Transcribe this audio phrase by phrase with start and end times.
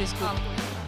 [0.00, 0.40] siis kun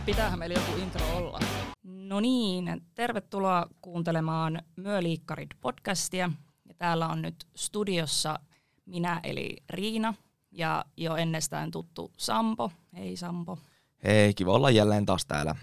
[0.06, 1.40] pitäähän meillä joku intro olla.
[1.82, 6.30] No niin, tervetuloa kuuntelemaan Myöliikkarit podcastia.
[6.68, 8.38] Ja täällä on nyt studiossa
[8.86, 10.14] minä eli Riina
[10.50, 12.72] ja jo ennestään tuttu Sampo.
[12.96, 13.58] Hei Sampo.
[14.04, 15.54] Hei, kiva olla jälleen taas täällä.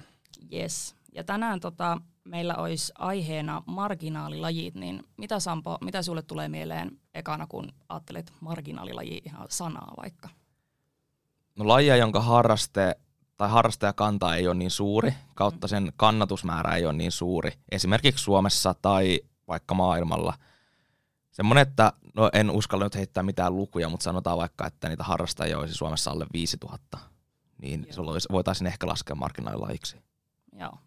[0.54, 0.96] Yes.
[1.14, 7.48] Ja tänään tota, meillä olisi aiheena marginaalilajit, niin mitä Sampo, mitä sulle tulee mieleen ekana,
[7.48, 10.30] kun ajattelet marginaalilaji ihan sanaa vaikka?
[11.56, 12.96] No lajia, jonka harraste
[13.40, 18.76] tai harrastajakanta ei ole niin suuri, kautta sen kannatusmäärä ei ole niin suuri, esimerkiksi Suomessa
[18.82, 20.34] tai vaikka maailmalla.
[21.32, 25.60] Semmoinen, että no en uskalla nyt heittää mitään lukuja, mutta sanotaan vaikka, että niitä harrastajia
[25.60, 26.98] olisi Suomessa alle 5000,
[27.62, 29.98] niin se olisi, voitaisiin ehkä laskea marginaalilajiksi.
[30.60, 30.78] Joo.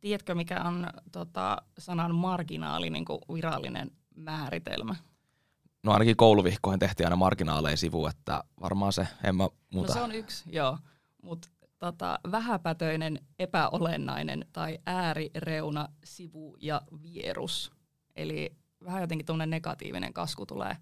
[0.00, 4.96] Tiedätkö, mikä on tota, sanan marginaali niin kuin virallinen määritelmä?
[5.82, 9.88] No ainakin kouluvihkoihin tehtiin aina marginaaleja sivu, että varmaan se, en mä muuta.
[9.88, 10.78] No se on yksi, joo.
[11.26, 17.72] Mutta tota, vähäpätöinen, epäolennainen tai äärireuna, sivu ja vierus.
[18.16, 20.76] Eli vähän jotenkin tuonne negatiivinen kasku tulee.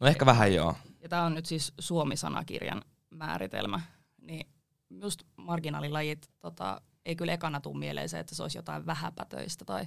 [0.00, 0.74] No ehkä vähän joo.
[1.00, 3.80] Ja tämä on nyt siis Suomi-sanakirjan määritelmä.
[4.22, 4.48] Niin
[4.90, 9.86] just marginaalilajit tota, ei kyllä ekana tule mieleen se, että se olisi jotain vähäpätöistä tai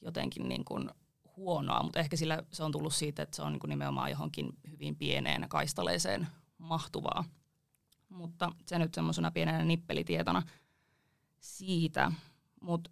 [0.00, 0.90] jotenkin niin kuin
[1.36, 4.48] huonoa, mutta ehkä sillä se on tullut siitä, että se on niin kuin nimenomaan johonkin
[4.70, 6.26] hyvin pieneen kaistaleeseen
[6.58, 7.24] mahtuvaa.
[8.14, 10.42] Mutta se nyt semmoisena pienenä nippelitietona
[11.40, 12.12] siitä.
[12.60, 12.90] Mutta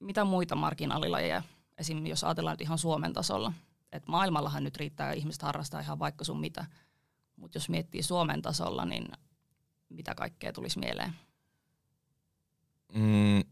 [0.00, 1.42] mitä muita marginaalilajeja,
[1.78, 2.06] esim.
[2.06, 3.52] jos ajatellaan nyt ihan Suomen tasolla,
[3.92, 6.66] että maailmallahan nyt riittää ihmiset harrastaa ihan vaikka sun mitä,
[7.36, 9.08] mutta jos miettii Suomen tasolla, niin
[9.88, 11.12] mitä kaikkea tulisi mieleen?
[12.94, 13.42] Mm.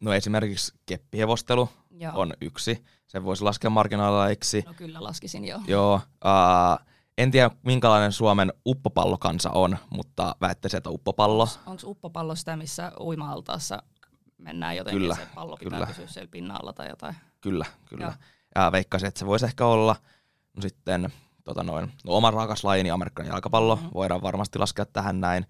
[0.00, 2.12] No esimerkiksi keppihevostelu Joo.
[2.14, 2.84] on yksi.
[3.06, 4.62] Sen voisi laskea marginaaliksi.
[4.66, 5.60] No kyllä laskisin jo.
[5.66, 5.94] Joo.
[5.94, 6.86] Uh,
[7.18, 11.48] en tiedä, minkälainen Suomen uppopallokansa on, mutta väittäisin, että uppopallo.
[11.66, 13.82] Onko uppopallo sitä, missä uima-altaassa
[14.38, 15.86] mennään jotenkin, kyllä, se pallo pitää kyllä.
[15.86, 17.14] pysyä siellä pinnalla tai jotain?
[17.40, 18.04] Kyllä, kyllä.
[18.04, 18.12] Joo.
[18.54, 19.96] Ja veikkaisin, että se voisi ehkä olla.
[20.56, 21.12] No sitten
[21.44, 23.90] tota noin, no, oma rakas lajini, amerikkalainen jalkapallo, mm-hmm.
[23.94, 25.46] voidaan varmasti laskea tähän näin.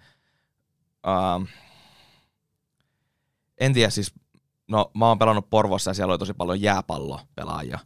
[1.07, 1.49] Uh,
[3.59, 4.15] en tiedä, siis
[4.69, 7.79] no mä oon pelannut Porvossa ja siellä oli tosi paljon jääpallopelaajia.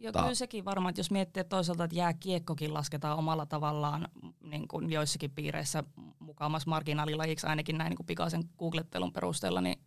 [0.00, 0.18] Mutta...
[0.18, 4.08] Joo, kyllä sekin varmaan, että jos miettii että toisaalta, että jääkiekkokin lasketaan omalla tavallaan
[4.40, 5.84] niin kuin joissakin piireissä
[6.18, 9.80] mukaamassa marginaalilajiksi, ainakin näin niin kuin pikaisen googlettelun perusteella, niin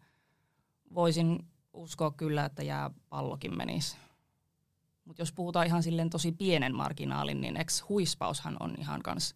[0.96, 3.98] voisin uskoa kyllä, että jääpallokin menisi.
[5.06, 9.36] Mutta jos puhutaan ihan silleen tosi pienen marginaalin, niin ex huispaushan on ihan kans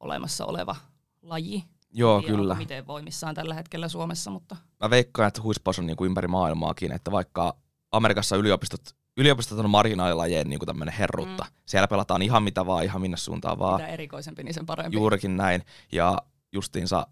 [0.00, 0.76] olemassa oleva
[1.22, 1.64] laji.
[1.90, 2.54] Joo, Tiedä, kyllä.
[2.54, 4.56] Miten voimissaan tällä hetkellä Suomessa, mutta...
[4.80, 7.56] Mä veikkaan, että huispaus on niinku ympäri maailmaakin, että vaikka
[7.92, 8.80] Amerikassa yliopistot,
[9.16, 11.44] yliopistot on marginaalilajien niinku tämmöinen herrutta.
[11.44, 11.50] Mm.
[11.66, 13.80] Siellä pelataan ihan mitä vaan, ihan minne suuntaan vaan.
[13.80, 14.96] Mitä erikoisempi, niin sen parempi.
[14.96, 15.62] Juurikin näin.
[15.92, 16.18] Ja
[16.52, 17.06] justiinsa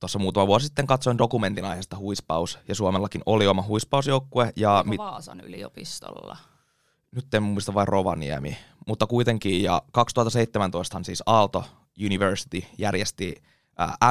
[0.00, 4.52] tuossa muutama vuosi sitten katsoin dokumentin aiheesta huispaus, ja Suomellakin oli oma huispausjoukkue.
[4.56, 4.98] Ja mit...
[4.98, 6.36] Vaasan yliopistolla?
[7.12, 11.64] Nyt en muista vain Rovaniemi, mutta kuitenkin, ja 2017 siis Aalto
[12.04, 13.42] University järjesti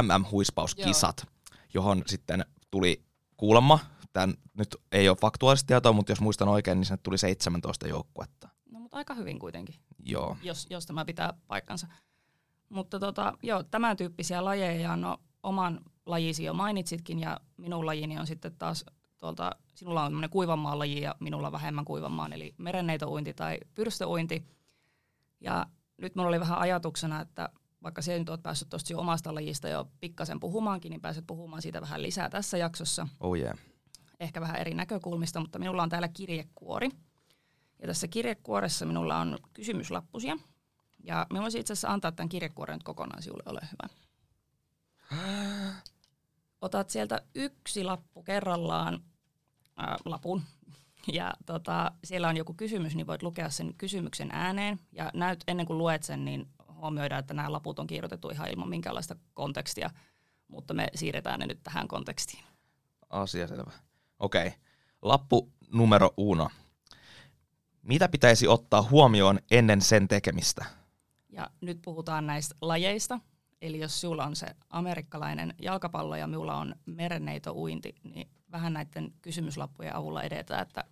[0.01, 1.55] MM-huispauskisat, Joo.
[1.73, 3.01] johon sitten tuli
[3.37, 3.79] kuulemma,
[4.17, 8.49] tämän nyt ei ole faktuaalista tietoa, mutta jos muistan oikein, niin sinne tuli 17 joukkuetta.
[8.71, 10.37] No mutta aika hyvin kuitenkin, joo.
[10.43, 11.87] Jos, jos tämä pitää paikkansa.
[12.69, 18.27] Mutta tota, joo, tämän tyyppisiä lajeja, no oman lajisi jo mainitsitkin, ja minun lajini on
[18.27, 18.85] sitten taas
[19.17, 24.43] tuolta, sinulla on tämmöinen kuivanmaan laji ja minulla vähemmän kuivanmaan, eli merenneitouinti tai pyrstöuinti.
[25.41, 25.65] Ja
[25.97, 27.49] nyt minulla oli vähän ajatuksena, että
[27.83, 31.81] vaikka se nyt olet päässyt tuosta omasta lajista jo pikkasen puhumaankin, niin pääset puhumaan siitä
[31.81, 33.07] vähän lisää tässä jaksossa.
[33.19, 33.57] Oh yeah.
[34.19, 36.89] Ehkä vähän eri näkökulmista, mutta minulla on täällä kirjekuori.
[37.81, 40.37] Ja tässä kirjekuoressa minulla on kysymyslappusia.
[41.03, 43.89] Ja minä voisin itse asiassa antaa tämän kirjekuoren nyt kokonaan sinulle, ole hyvä.
[46.61, 48.93] Otat sieltä yksi lappu kerrallaan,
[49.79, 50.41] äh, lapun,
[51.13, 54.79] ja tota, siellä on joku kysymys, niin voit lukea sen kysymyksen ääneen.
[54.91, 58.69] Ja näyt, ennen kuin luet sen, niin huomioida, että nämä laput on kirjoitettu ihan ilman
[58.69, 59.89] minkäänlaista kontekstia,
[60.47, 62.43] mutta me siirretään ne nyt tähän kontekstiin.
[63.09, 63.71] Asia selvä.
[64.19, 64.47] Okei.
[64.47, 64.59] Okay.
[65.01, 66.49] Lappu numero uno.
[67.81, 70.65] Mitä pitäisi ottaa huomioon ennen sen tekemistä?
[71.29, 73.19] Ja nyt puhutaan näistä lajeista.
[73.61, 76.75] Eli jos sulla on se amerikkalainen jalkapallo ja minulla on
[77.51, 80.83] uinti, niin vähän näiden kysymyslappujen avulla edetään, että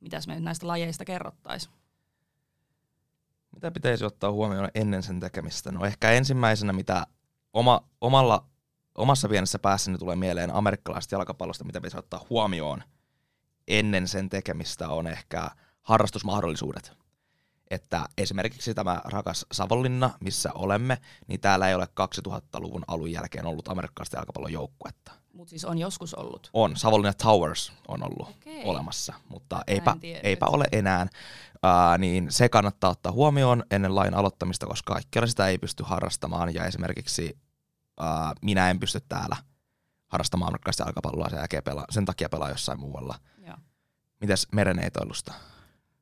[0.00, 1.74] mitäs me nyt näistä lajeista kerrottaisiin.
[3.52, 5.72] Mitä pitäisi ottaa huomioon ennen sen tekemistä?
[5.72, 7.06] No ehkä ensimmäisenä, mitä
[7.52, 8.46] oma, omalla,
[8.96, 12.82] omassa pienessä päässäni tulee mieleen amerikkalaisesta jalkapallosta, mitä pitäisi ottaa huomioon
[13.68, 15.50] ennen sen tekemistä, on ehkä
[15.82, 16.92] harrastusmahdollisuudet.
[17.70, 21.88] että esimerkiksi tämä rakas Savonlinna, missä olemme, niin täällä ei ole
[22.28, 25.12] 2000-luvun alun jälkeen ollut amerikkalaista jalkapallon joukkuetta.
[25.32, 26.50] Mutta siis on joskus ollut.
[26.52, 28.64] On, Savonlinna Towers on ollut Okei.
[28.64, 31.06] olemassa, mutta eipä, eipä ole enää.
[31.62, 36.54] Ää, niin se kannattaa ottaa huomioon ennen lain aloittamista, koska kaikkialla sitä ei pysty harrastamaan.
[36.54, 37.38] Ja esimerkiksi
[38.00, 39.36] ää, minä en pysty täällä
[40.06, 43.18] harrastamaan amerikkalaista jalkapalloa sen, jälkeen pelaa, sen takia pelaa jossain muualla.
[43.46, 43.56] Joo.
[44.20, 45.32] Mitäs mereneitoilusta?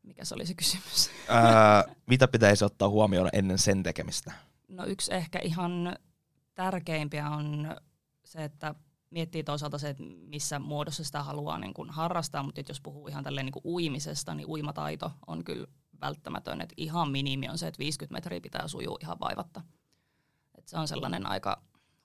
[0.02, 1.10] Mikä se oli se kysymys?
[1.28, 4.32] Ää, mitä pitäisi ottaa huomioon ennen sen tekemistä?
[4.68, 5.96] No yksi ehkä ihan
[6.54, 7.76] tärkeimpiä on
[8.24, 8.74] se, että
[9.10, 13.24] miettii toisaalta se, että missä muodossa sitä haluaa niin kuin harrastaa, mutta jos puhuu ihan
[13.24, 15.66] tälleen niin kuin uimisesta, niin uimataito on kyllä
[16.00, 16.60] välttämätön.
[16.60, 19.62] Et ihan minimi on se, että 50 metriä pitää sujua ihan vaivatta.
[20.58, 21.62] Et se on sellainen aika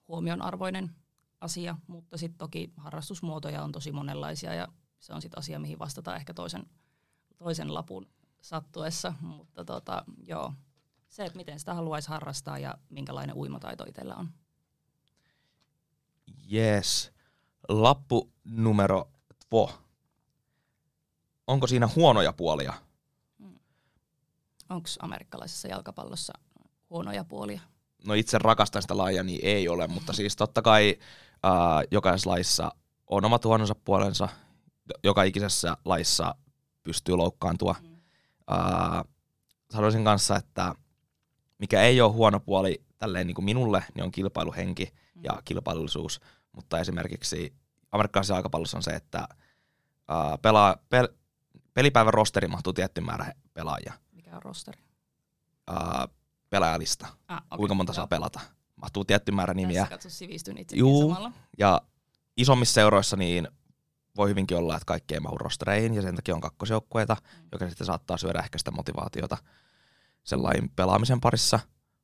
[0.09, 0.95] huomionarvoinen
[1.41, 4.67] asia, mutta sitten toki harrastusmuotoja on tosi monenlaisia ja
[4.99, 6.65] se on sitten asia, mihin vastataan ehkä toisen,
[7.37, 8.09] toisen lapun
[8.41, 10.53] sattuessa, mutta tota, joo,
[11.07, 14.29] se, että miten sitä haluaisi harrastaa ja minkälainen uimataito itsellä on.
[16.53, 17.11] Yes.
[17.69, 19.11] Lappu numero
[19.49, 19.71] två.
[21.47, 22.73] Onko siinä huonoja puolia?
[24.69, 26.33] Onko amerikkalaisessa jalkapallossa
[26.89, 27.61] huonoja puolia?
[28.05, 30.97] No itse rakastan sitä lajia, niin ei ole, mutta siis totta kai
[31.43, 32.71] ää, jokaisessa laissa
[33.07, 34.29] on omat huononsa puolensa,
[35.03, 36.35] joka ikisessä laissa
[36.83, 37.75] pystyy loukkaantua.
[37.81, 37.95] Mm.
[38.47, 39.05] Ää,
[39.71, 40.75] sanoisin kanssa, että
[41.57, 44.93] mikä ei ole huono puoli tälleen niin kuin minulle, niin on kilpailuhenki
[45.23, 46.19] ja kilpailullisuus,
[46.51, 47.53] mutta esimerkiksi
[47.91, 49.27] amerikkalaisessa jalkapallossa on se, että
[50.07, 51.07] ää, pelaa, pel,
[51.73, 53.93] pelipäivän rosteri mahtuu tietty määrä pelaajia.
[54.11, 54.81] Mikä on rosteri?
[55.67, 56.07] Ää,
[56.49, 57.57] pelaajalista, Ah, okay.
[57.57, 58.39] kuinka monta saa pelata.
[58.75, 59.81] Mahtuu tietty määrä nimiä.
[59.81, 61.09] Tässä katso sivistyn itsekin Juu.
[61.09, 61.31] samalla.
[61.57, 61.81] Ja
[62.37, 63.47] isommissa seuroissa niin
[64.15, 67.47] voi hyvinkin olla, että kaikki ei mahu rostereihin ja sen takia on kakkosjoukkueita, Mm.
[67.51, 69.37] joka sitten saattaa syödä ehkä sitä motivaatiota
[70.23, 71.59] sellainen pelaamisen parissa.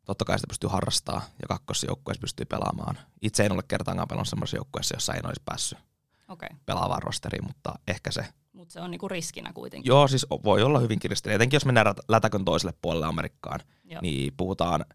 [0.06, 2.98] Totta kai sitä pystyy harrastaa ja kakkosjoukkueessa pystyy pelaamaan.
[3.22, 5.80] Itse en ole kertaakaan pelannut semmoisessa joukkueessa, jossa en olisi päässyt
[6.28, 6.50] okay.
[6.66, 8.26] pelaavaan rosteriin, mutta ehkä se.
[8.56, 9.90] Mutta se on niinku riskinä kuitenkin.
[9.90, 11.36] Joo, siis voi olla hyvin kiristänyt.
[11.36, 14.02] Etenkin jos mennään lätäkön toiselle puolelle Amerikkaan, Joo.
[14.02, 14.86] niin puhutaan,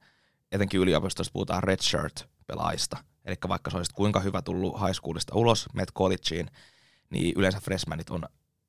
[0.53, 2.97] etenkin yliopistossa puhutaan redshirt-pelaajista.
[3.25, 6.51] Eli vaikka sä olisit kuinka hyvä tullut high schoolista ulos, meet collegeen,
[7.11, 8.23] niin yleensä freshmanit on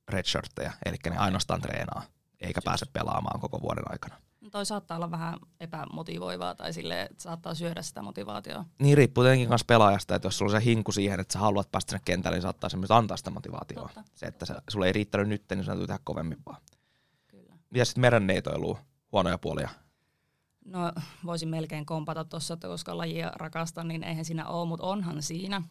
[0.10, 2.04] redshirttejä, eli ne ainoastaan treenaa,
[2.42, 4.16] eikä pääse pelaamaan koko vuoden aikana.
[4.52, 8.66] Toi saattaa olla vähän epämotivoivaa tai sille että saattaa syödä sitä motivaatiota.
[8.80, 11.72] Niin riippuu tietenkin myös pelaajasta, että jos sulla on se hinku siihen, että sä haluat
[11.72, 13.88] päästä sinne kentälle, niin saattaa se myös antaa sitä motivaatiota.
[13.88, 16.62] Totta, Se, että se, sulle ei riittänyt nyt, niin sun täytyy tehdä kovemmin vaan.
[17.28, 17.56] Kyllä.
[17.74, 18.78] Ja sitten merenneitoilu,
[19.12, 19.70] huonoja puolia.
[20.66, 20.92] No
[21.26, 25.62] voisin melkein kompata tuossa, että koska lajia rakastan, niin eihän siinä ole, mutta onhan siinä.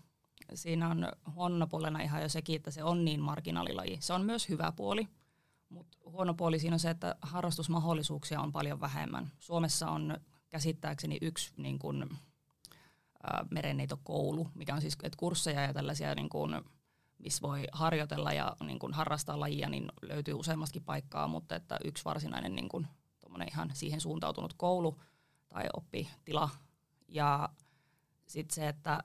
[0.54, 3.96] Siinä on huono puolena ihan jo sekin, että se on niin marginaalilaji.
[4.00, 5.08] Se on myös hyvä puoli,
[5.70, 9.30] mutta huono puoli siinä on se, että harrastusmahdollisuuksia on paljon vähemmän.
[9.38, 10.16] Suomessa on
[10.48, 12.18] käsittääkseni yksi niin kuin,
[13.22, 16.62] ää, merenneitokoulu, mikä on siis että kursseja ja tällaisia, niin kuin,
[17.18, 22.04] missä voi harjoitella ja niin kuin, harrastaa lajia, niin löytyy useammastakin paikkaa, mutta että yksi
[22.04, 22.88] varsinainen niin
[23.20, 25.00] tuommoinen ihan siihen suuntautunut koulu
[25.48, 26.50] tai oppitila.
[27.08, 27.48] Ja
[28.26, 29.02] sitten se, että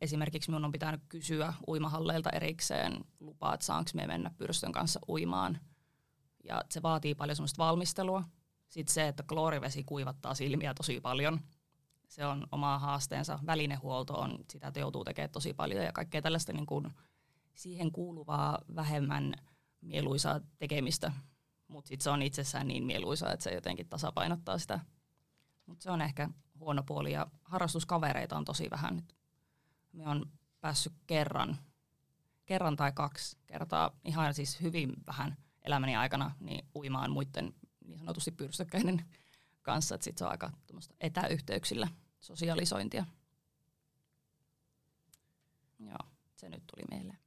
[0.00, 5.60] esimerkiksi minun on pitänyt kysyä uimahalleilta erikseen lupaa, että saanko me mennä pyrstön kanssa uimaan.
[6.44, 8.24] Ja se vaatii paljon semmoista valmistelua.
[8.68, 11.40] Sitten se, että kloorivesi kuivattaa silmiä tosi paljon.
[12.08, 13.38] Se on oma haasteensa.
[13.46, 16.94] Välinehuolto on, sitä joutuu tekemään tosi paljon ja kaikkea tällaista niin kuin
[17.54, 19.34] siihen kuuluvaa vähemmän
[19.80, 21.12] mieluisaa tekemistä.
[21.68, 24.80] Mutta sitten se on itsessään niin mieluisaa, että se jotenkin tasapainottaa sitä.
[25.66, 26.28] Mutta se on ehkä
[26.60, 29.16] huono puoli ja harrastuskavereita on tosi vähän nyt.
[29.92, 30.26] Me on
[30.60, 31.56] päässyt kerran,
[32.46, 35.36] kerran tai kaksi kertaa ihan siis hyvin vähän
[35.68, 39.04] elämäni aikana niin uimaan muiden niin sanotusti pyrstökkäinen
[39.62, 40.50] kanssa, että sit se on aika
[41.00, 41.88] etäyhteyksillä
[42.20, 43.04] sosialisointia.
[45.78, 45.98] Joo,
[46.36, 47.18] se nyt tuli mieleen.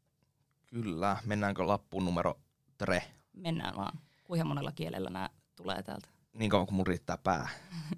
[0.67, 2.39] Kyllä, mennäänkö lappuun numero
[2.77, 3.03] tre?
[3.33, 3.99] Mennään vaan.
[4.23, 6.09] Kuinka monella kielellä nämä tulee täältä?
[6.33, 7.49] Niin kauan kuin mun riittää pää.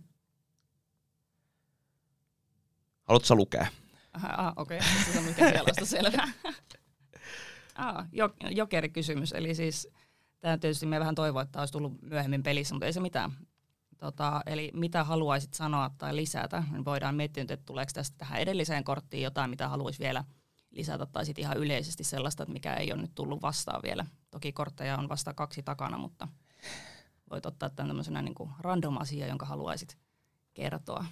[3.07, 3.67] Haluatko sä lukea?
[4.13, 4.77] Ah, okei.
[4.77, 4.89] Okay.
[5.13, 6.27] Se on mikä selvä.
[7.75, 9.33] ah, jo, jokerikysymys.
[9.33, 9.87] Eli siis,
[10.43, 13.31] tämä tietysti me vähän toivoa, että olisi tullut myöhemmin pelissä, mutta ei se mitään.
[13.97, 16.63] Tota, eli mitä haluaisit sanoa tai lisätä?
[16.71, 20.23] Niin voidaan miettiä että tuleeko tästä tähän edelliseen korttiin jotain, mitä haluaisi vielä
[20.71, 24.05] lisätä, tai sitten ihan yleisesti sellaista, mikä ei ole nyt tullut vastaan vielä.
[24.31, 26.27] Toki kortteja on vasta kaksi takana, mutta
[27.29, 29.97] voit ottaa tämän tämmöisenä niin kuin random asia, jonka haluaisit
[30.53, 31.05] kertoa.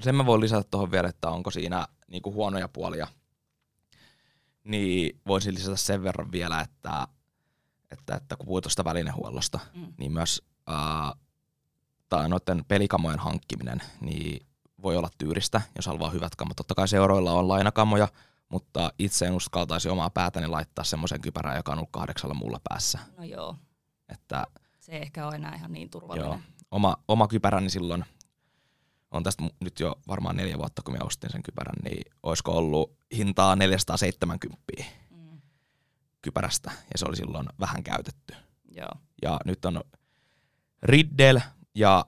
[0.00, 3.06] Sen mä voin lisätä tuohon vielä, että onko siinä niinku huonoja puolia.
[4.64, 7.08] Niin voisin lisätä sen verran vielä, että,
[7.90, 9.92] että, että kun puhuit tuosta välinehuollosta, Mm.
[9.98, 11.12] niin myös ää,
[12.08, 14.46] tai noiden pelikamojen hankkiminen, niin
[14.82, 16.56] voi olla tyyristä, jos haluaa hyvät kamot.
[16.56, 18.08] Totta kai seuroilla on lainakamoja,
[18.48, 22.98] mutta itse en uskaltaisi omaa päätäni laittaa semmoisen kypärään, joka on ollut kahdeksalla muulla päässä.
[23.16, 23.56] No joo.
[24.08, 24.46] Että,
[24.80, 26.28] se ei ehkä ole enää ihan niin turvallinen.
[26.30, 26.38] Joo.
[26.70, 28.04] Oma, oma kypäräni silloin,
[29.10, 32.96] on tästä nyt jo varmaan neljä vuotta, kun minä ostin sen kypärän, niin olisiko ollut
[33.16, 34.84] hintaa 470 mm.
[36.26, 38.34] Kypärästä, ja se oli silloin vähän käytetty.
[38.76, 38.90] Joo.
[39.22, 39.80] Ja nyt on
[40.82, 41.42] Riddle
[41.74, 42.06] ja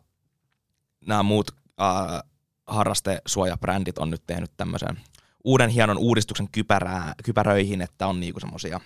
[1.06, 2.22] nämä muut äh,
[2.66, 5.00] harrastesuojabrändit on nyt tehnyt tämmöisen
[5.44, 8.80] uuden hienon uudistuksen kypärää, kypäröihin, että on niinku semmosia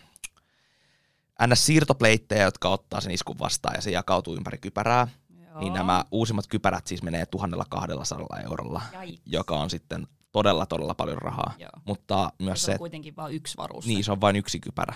[1.46, 1.66] ns.
[1.66, 5.08] siirtopleittejä, jotka ottaa sen iskun vastaan ja se jakautuu ympäri kypärää.
[5.36, 5.60] Joo.
[5.60, 9.22] Niin nämä uusimmat kypärät siis menee 1200 eurolla, Jaiks.
[9.26, 11.54] joka on sitten todella, todella paljon rahaa.
[11.58, 11.70] Joo.
[11.84, 13.86] Mutta myös se, se on kuitenkin vain yksi varus.
[13.86, 14.94] Niin, se on vain yksi kypärä.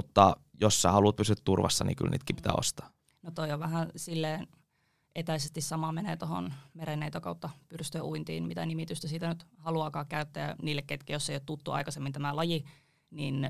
[0.00, 2.90] Mutta jos sä haluat pysyä turvassa, niin kyllä niitäkin pitää ostaa.
[3.22, 4.46] No toi on vähän silleen
[5.14, 10.56] etäisesti sama menee tuohon merenneito kautta pyrstöuintiin, mitä nimitystä siitä nyt haluaakaan käyttää.
[10.62, 12.64] Niille, ketkä jos ei ole tuttu aikaisemmin tämä laji,
[13.10, 13.48] niin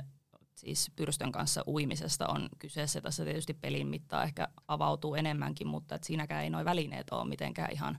[0.54, 3.00] siis pyrstön kanssa uimisesta on kyseessä.
[3.00, 7.72] Tässä tietysti pelin mittaa ehkä avautuu enemmänkin, mutta et siinäkään ei noin välineet ole mitenkään
[7.72, 7.98] ihan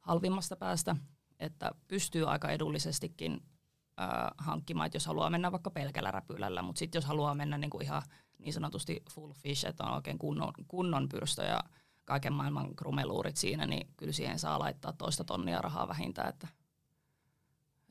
[0.00, 0.96] halvimmasta päästä.
[1.40, 3.42] Että pystyy aika edullisestikin
[4.00, 7.80] äh, hankkimaan, että jos haluaa mennä vaikka pelkällä räpylällä, mutta sitten jos haluaa mennä niinku
[7.80, 8.02] ihan
[8.38, 11.60] niin sanotusti full fish, että on oikein kunnon, kunnon pyrstö ja
[12.04, 16.28] kaiken maailman krumeluurit siinä, niin kyllä siihen saa laittaa toista tonnia rahaa vähintään.
[16.28, 16.48] Että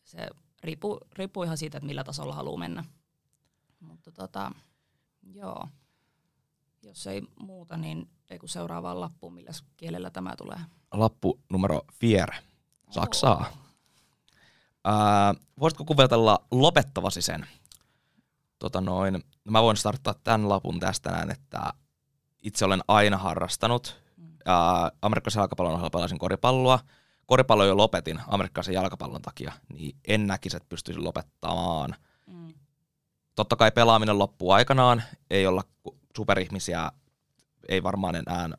[0.03, 0.27] se
[0.63, 2.83] riippuu, riippuu ihan siitä, että millä tasolla haluaa mennä.
[3.79, 4.51] Mutta tota,
[5.33, 5.67] joo.
[6.83, 10.59] Jos ei muuta, niin ei kun seuraavaan lappuun, millä kielellä tämä tulee.
[10.91, 12.31] Lappu numero vier.
[12.89, 13.37] Saksaa.
[13.37, 13.68] Oh.
[14.85, 17.47] Ää, voisitko kuvetella lopettavasi sen?
[18.59, 21.73] Tota noin, mä voin starttaa tämän lapun tästä näin, että
[22.43, 24.01] itse olen aina harrastanut.
[24.17, 24.37] Mm.
[25.01, 26.79] amerikkalaisen jalkapallon ohella pelasin koripalloa.
[27.25, 31.95] Koripallo jo lopetin amerikkalaisen jalkapallon takia, niin en näkisi, että pystyisin lopettamaan.
[32.27, 32.53] Mm.
[33.35, 35.63] Totta kai pelaaminen loppuu aikanaan, ei olla
[36.17, 36.91] superihmisiä,
[37.69, 38.49] ei varmaan enää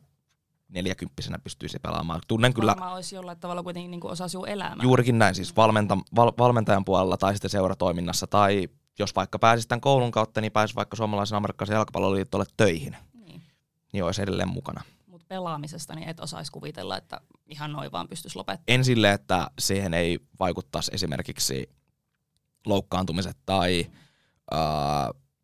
[0.71, 2.21] neljäkymppisenä pystyisi pelaamaan.
[2.27, 2.71] Tunnen kyllä...
[2.71, 4.83] Varmaan olisi jollain tavalla kuitenkin niin osa sinun elämää.
[4.83, 9.81] Juurikin näin, siis valmenta, val, valmentajan puolella tai sitten seuratoiminnassa tai jos vaikka pääsisi tämän
[9.81, 12.95] koulun kautta, niin pääsisi vaikka suomalaisen amerikkalaisen jalkapalloliittolle töihin
[13.93, 14.81] niin olisi edelleen mukana.
[15.07, 18.65] Mutta pelaamisesta niin et osaisi kuvitella, että ihan noin vaan pystyisi lopettamaan.
[18.67, 21.69] En sille, että siihen ei vaikuttaisi esimerkiksi
[22.65, 23.87] loukkaantumiset tai
[24.53, 24.59] äh,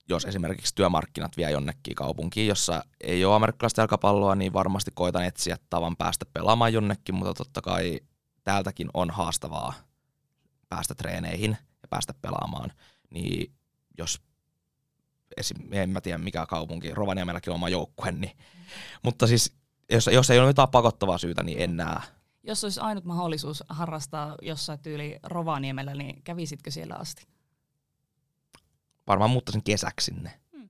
[0.10, 5.58] jos esimerkiksi työmarkkinat vie jonnekin kaupunkiin, jossa ei ole amerikkalaista jalkapalloa, niin varmasti koitan etsiä
[5.70, 8.00] tavan päästä pelaamaan jonnekin, mutta totta kai
[8.44, 9.74] täältäkin on haastavaa
[10.70, 12.72] päästä treeneihin ja päästä pelaamaan.
[13.10, 13.54] Niin
[13.98, 14.22] jos
[15.38, 18.38] esim, en mä tiedä mikä kaupunki, Rovaniemelläkin on oma joukkue, niin.
[19.04, 19.54] mutta siis
[19.92, 22.00] jos, jos ei ole mitään pakottavaa syytä, niin en näe.
[22.44, 27.28] Jos olisi ainut mahdollisuus harrastaa jossain tyyli Rovaniemellä, niin kävisitkö siellä asti?
[29.08, 30.32] Varmaan muuttaisin kesäksi sinne.
[30.58, 30.70] Hmm.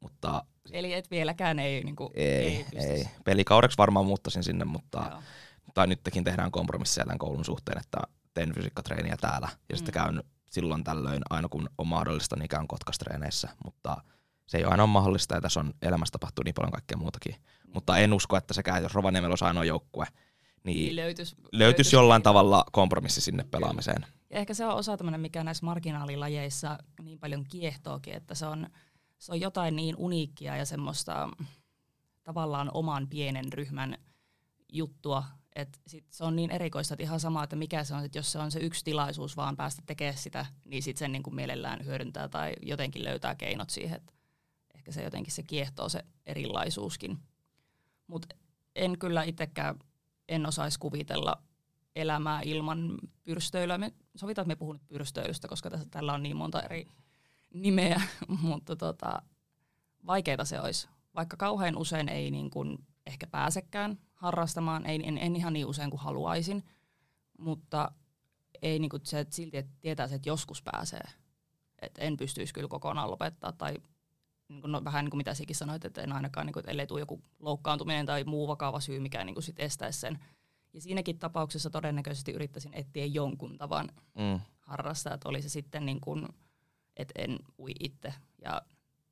[0.00, 3.08] Mutta, Eli et vieläkään ei niin kuin, Ei, ei, ei.
[3.24, 5.22] Pelikaudeksi varmaan muuttaisin sinne, mutta Joo.
[5.74, 7.98] tai nytkin tehdään kompromisseja tämän koulun suhteen, että
[8.34, 9.76] teen fysiikkatreeniä täällä ja hmm.
[9.76, 13.96] sitten käyn silloin tällöin, aina kun on mahdollista, niin käyn kotkastreeneissä, mutta
[14.46, 17.34] se ei ole aina ole mahdollista ja tässä on elämässä tapahtuu niin paljon kaikkea muutakin.
[17.34, 17.70] Mm.
[17.74, 20.06] Mutta en usko, että sekään, jos Rovaniemellä olisi ainoa joukkue,
[20.64, 22.24] niin, niin löytyisi, löytyis jollain niin.
[22.24, 24.06] tavalla kompromissi sinne pelaamiseen.
[24.34, 28.68] Ja ehkä se on osa tämmöinen, mikä näissä marginaalilajeissa niin paljon kiehtookin, että se on,
[29.18, 31.28] se on jotain niin uniikkia ja semmoista
[32.24, 33.98] tavallaan oman pienen ryhmän
[34.72, 35.24] juttua,
[35.56, 38.32] et sit se on niin erikoista, että ihan sama, että mikä se on, että jos
[38.32, 41.84] se on se yksi tilaisuus vaan päästä tekemään sitä, niin sitten sen niin kuin mielellään
[41.84, 44.12] hyödyntää tai jotenkin löytää keinot siihen, että
[44.74, 47.18] ehkä se jotenkin se kiehtoo se erilaisuuskin.
[48.06, 48.36] Mutta
[48.74, 49.78] en kyllä itsekään,
[50.28, 51.42] en osaisi kuvitella
[51.96, 53.78] elämää ilman pyrstöilyä.
[53.78, 56.88] Me sovitaan, että me puhun nyt pyrstöilystä, koska tässä, tällä on niin monta eri
[57.54, 58.02] nimeä,
[58.42, 59.22] mutta tota,
[60.06, 60.88] vaikeita se olisi.
[61.14, 65.90] Vaikka kauhean usein ei niin kuin ehkä pääsekään harrastamaan, ei, en, en ihan niin usein
[65.90, 66.64] kuin haluaisin,
[67.38, 67.92] mutta
[68.62, 71.02] ei niin kuin se, että silti että tietää se, että joskus pääsee.
[71.82, 73.76] Et en pystyisi kyllä kokonaan lopettaa tai
[74.48, 76.70] niin kuin, no, vähän niin kuin mitä sikin sanoit, että en ainakaan, niin kuin, että
[76.70, 80.18] ellei tule joku loukkaantuminen tai muu vakava syy, mikä niin kuin sit estäisi sen.
[80.74, 83.88] Ja siinäkin tapauksessa todennäköisesti yrittäisin etsiä jonkun tavan
[84.18, 84.40] mm.
[84.60, 86.28] harrastaa, että oli se sitten niin kuin,
[86.96, 88.14] että en ui itse
[88.44, 88.62] ja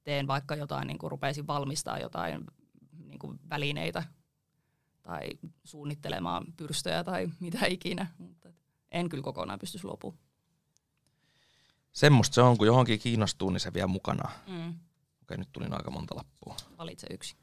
[0.05, 2.45] teen vaikka jotain, niin kuin rupeisin valmistaa jotain
[3.05, 4.03] niin kuin välineitä
[5.03, 5.29] tai
[5.65, 8.53] suunnittelemaan pyrstöjä tai mitä ikinä, mutta
[8.91, 10.19] en kyllä kokonaan pystyisi lopuun.
[11.93, 14.31] Semmosta se on, kun johonkin kiinnostuu, niin se vie mukana.
[14.47, 14.75] Mm.
[15.23, 16.57] Okei, nyt tuli aika monta lappua.
[16.79, 17.37] Valitse yksi.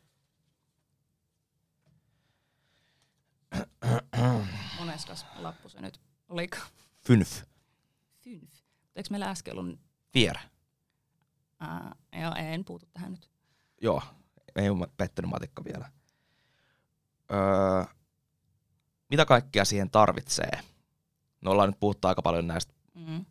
[5.08, 6.68] Moneskas lappu se nyt olikaan?
[7.08, 7.44] Fynf.
[8.22, 8.54] Fynf.
[8.96, 9.80] Eikö meillä äsken ollut...
[10.14, 10.38] Fier.
[11.60, 13.30] Ää, joo, en puutu tähän nyt.
[13.82, 14.02] Joo,
[14.56, 15.92] ei ole pettänyt matikka vielä.
[17.32, 17.84] Öö,
[19.10, 20.52] mitä kaikkea siihen tarvitsee?
[21.42, 23.26] No ollaan nyt puhuttu aika paljon näistä Mm.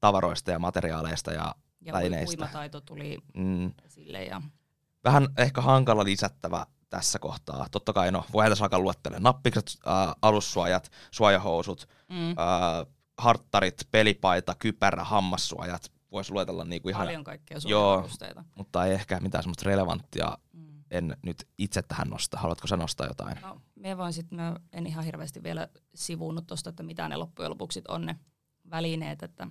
[0.00, 2.30] tavaroista ja materiaaleista ja Ja Välineistä.
[2.44, 4.42] uimataito tuli mm, esille ja
[5.04, 7.66] vähän ehkä hankala lisättävä tässä kohtaa.
[7.70, 12.30] Totta kai no, voidaan tässä alkaa luettelemaan nappikset, äh, alussuojat, suojahousut, mm.
[12.30, 12.36] äh,
[13.18, 15.92] harttarit, pelipaita, kypärä, hammassuojat.
[16.12, 18.08] Voisi luetella niinku ihan, paljon kaikkea Joo.
[18.54, 20.82] mutta ei ehkä mitään semmoista relevanttia Mm.
[20.90, 22.38] en nyt itse tähän nosta.
[22.38, 23.40] Haluatko sä nostaa jotain?
[23.42, 27.50] No, me voin sit, mä en ihan hirveästi vielä sivuunnut tuosta, että mitä ne loppujen
[27.50, 28.18] lopuksi on ne
[28.70, 29.46] välineet, että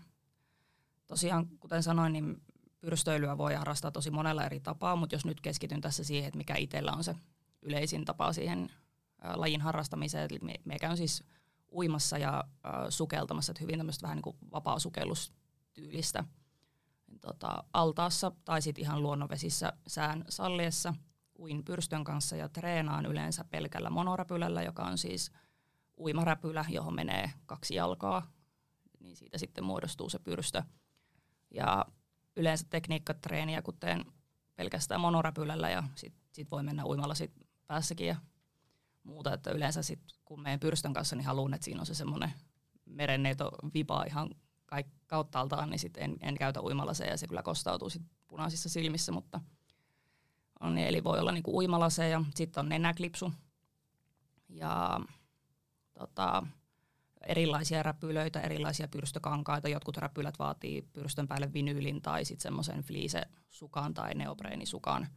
[1.08, 2.42] tosiaan kuten sanoin, niin
[2.88, 6.56] pyrstöilyä voi harrastaa tosi monella eri tapaa, mutta jos nyt keskityn tässä siihen, että mikä
[6.56, 7.16] itsellä on se
[7.62, 8.70] yleisin tapa siihen
[9.36, 11.24] lajin harrastamiseen, eli me, me käyn siis
[11.72, 16.24] uimassa ja ä, sukeltamassa, että hyvin tämmöistä vähän niin kuin vapaa-sukellustyylistä
[17.22, 20.94] tota, altaassa tai sitten ihan luonnonvesissä sään salliessa
[21.40, 25.32] uin pyrstön kanssa ja treenaan yleensä pelkällä monoräpylällä, joka on siis
[25.98, 28.32] uimaräpylä, johon menee kaksi jalkaa,
[29.00, 30.64] niin siitä sitten muodostuu se pyrstö.
[31.52, 31.86] Ja
[32.38, 34.06] yleensä tekniikkatreeniä, kun teen
[34.56, 37.32] pelkästään monoräpylällä ja sitten sit voi mennä uimalla sit
[37.68, 38.16] päässäkin ja
[39.04, 42.34] muuta, että yleensä sit, kun menen pyrstön kanssa, niin haluan, että siinä on se semmoinen
[42.86, 44.30] merenneito vipa ihan
[44.66, 49.12] kaik- kauttaaltaan, niin sitten en, en käytä uimalaseja ja se kyllä kostautuu sit punaisissa silmissä,
[49.12, 49.42] mutta
[50.60, 53.34] on, niin, eli voi olla niinku uimalaseja, sitten on nenäklipsu.
[54.50, 55.00] Ja
[55.94, 56.44] tota,
[57.22, 59.70] erilaisia räpylöitä, erilaisia pyrstökankaita.
[59.70, 65.08] Jotkut räpylät vaatii pyrstön päälle vinyylin tai sitten semmoisen fliise-sukan tai neopreenisukan.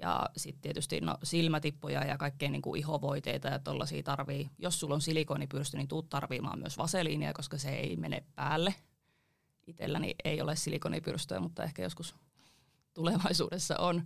[0.00, 4.50] Ja sitten tietysti no, silmätippuja ja kaikkea niinku ihovoiteita ja tollaisia tarvii.
[4.58, 8.74] Jos sulla on silikonipyrstö, niin tuut tarviimaan myös vaseliinia, koska se ei mene päälle.
[9.66, 12.14] Itselläni ei ole silikonipyrstöä, mutta ehkä joskus
[12.94, 14.02] tulevaisuudessa on.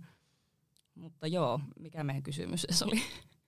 [0.95, 3.01] Mutta joo, mikä meidän kysymys se oli?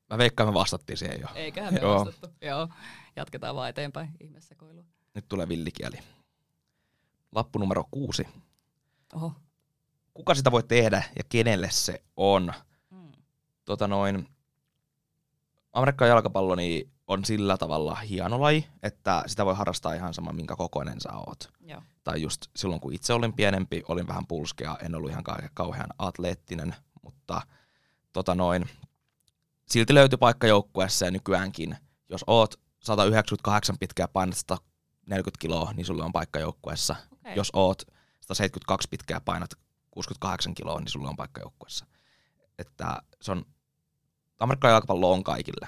[0.10, 1.28] Mä veikkaan, me vastattiin siihen jo.
[1.36, 2.06] Eiköhän me Joo.
[2.06, 2.30] vastattu.
[2.42, 2.68] Joo,
[3.16, 4.84] jatketaan vaan eteenpäin ihmesekoilua.
[5.14, 5.98] Nyt tulee villikieli.
[7.36, 8.28] Lappu numero kuusi.
[9.14, 9.34] Oho.
[10.14, 12.54] Kuka sitä voi tehdä ja kenelle se on?
[12.90, 13.12] Mm.
[13.66, 14.28] Tota noin,
[15.74, 20.56] Amerikkan jalkapallo niin on sillä tavalla hieno laji, että sitä voi harrastaa ihan sama, minkä
[20.56, 21.50] kokoinen sä oot.
[21.60, 21.82] Joo.
[22.04, 25.90] Tai just silloin, kun itse olin pienempi, olin vähän pulskea, en ollut ihan kau- kauhean
[25.98, 27.42] atleettinen, mutta
[28.14, 28.70] tota noin,
[29.72, 31.78] silti löytyi paikka joukkueessa ja nykyäänkin,
[32.10, 36.96] jos oot 198 pitkää painat 140 kiloa, niin sulla on paikka joukkueessa.
[37.12, 37.34] Okay.
[37.36, 37.82] Jos oot
[38.22, 39.50] 172 pitkää painat
[39.92, 41.86] 68 kiloa, niin sulla on paikka joukkueessa.
[42.60, 43.46] Että se on,
[44.40, 45.68] Amerikan jalkapallo on kaikille.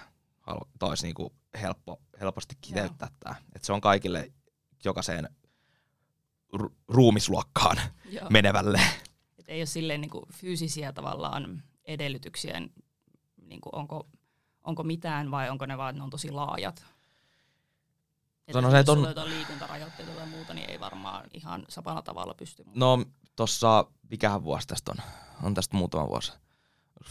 [0.81, 3.35] Olisi niinku helppo, helposti kiteyttää tämä.
[3.55, 4.31] Että se on kaikille
[4.85, 5.29] jokaiseen
[6.57, 7.77] ru- ruumisluokkaan
[8.09, 8.29] Joo.
[8.29, 8.81] menevälle.
[9.39, 12.61] Et ei ole silleen niinku fyysisiä tavallaan edellytyksiä,
[13.51, 14.07] niinku onko,
[14.63, 16.85] onko mitään vai onko ne vaan, että ne on tosi laajat.
[18.47, 22.01] Et Sano jos se, että on- jotain liikuntarajoitteita tai muuta, niin ei varmaan ihan samalla
[22.01, 22.63] tavalla pysty.
[22.75, 24.97] No tossa, mikähän vuosi tästä on?
[25.43, 26.31] On tästä muutama vuosi.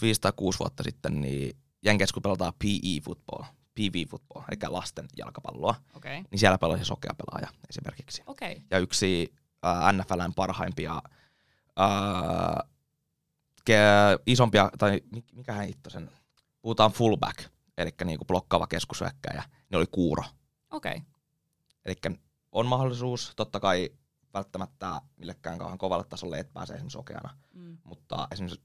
[0.02, 3.42] Viisi tai kuusi vuotta sitten, niin Jenkeissä kun pelataan PE-football,
[3.74, 5.74] PV-football, eli lasten jalkapalloa.
[5.94, 6.22] Okay.
[6.30, 8.22] niin siellä pelasi sokea pelaaja esimerkiksi.
[8.26, 8.56] Okay.
[8.70, 9.34] Ja yksi
[9.66, 11.02] äh, NFLn parhaimpia
[11.80, 12.68] äh,
[13.70, 16.10] ke- isompia, tai mi- mikähän hitto sen,
[16.62, 17.38] puhutaan fullback,
[17.78, 20.22] eli niinku blokkaava keskushyökkäjä, niin oli kuuro.
[20.70, 20.92] Okei.
[20.92, 21.04] Okay.
[21.84, 21.94] Eli
[22.52, 23.90] on mahdollisuus, totta kai
[24.34, 27.78] välttämättä millekään kauhan kovalle tasolle et pääse esimerkiksi sokeana, Mm.
[27.84, 28.62] mutta esimerkiksi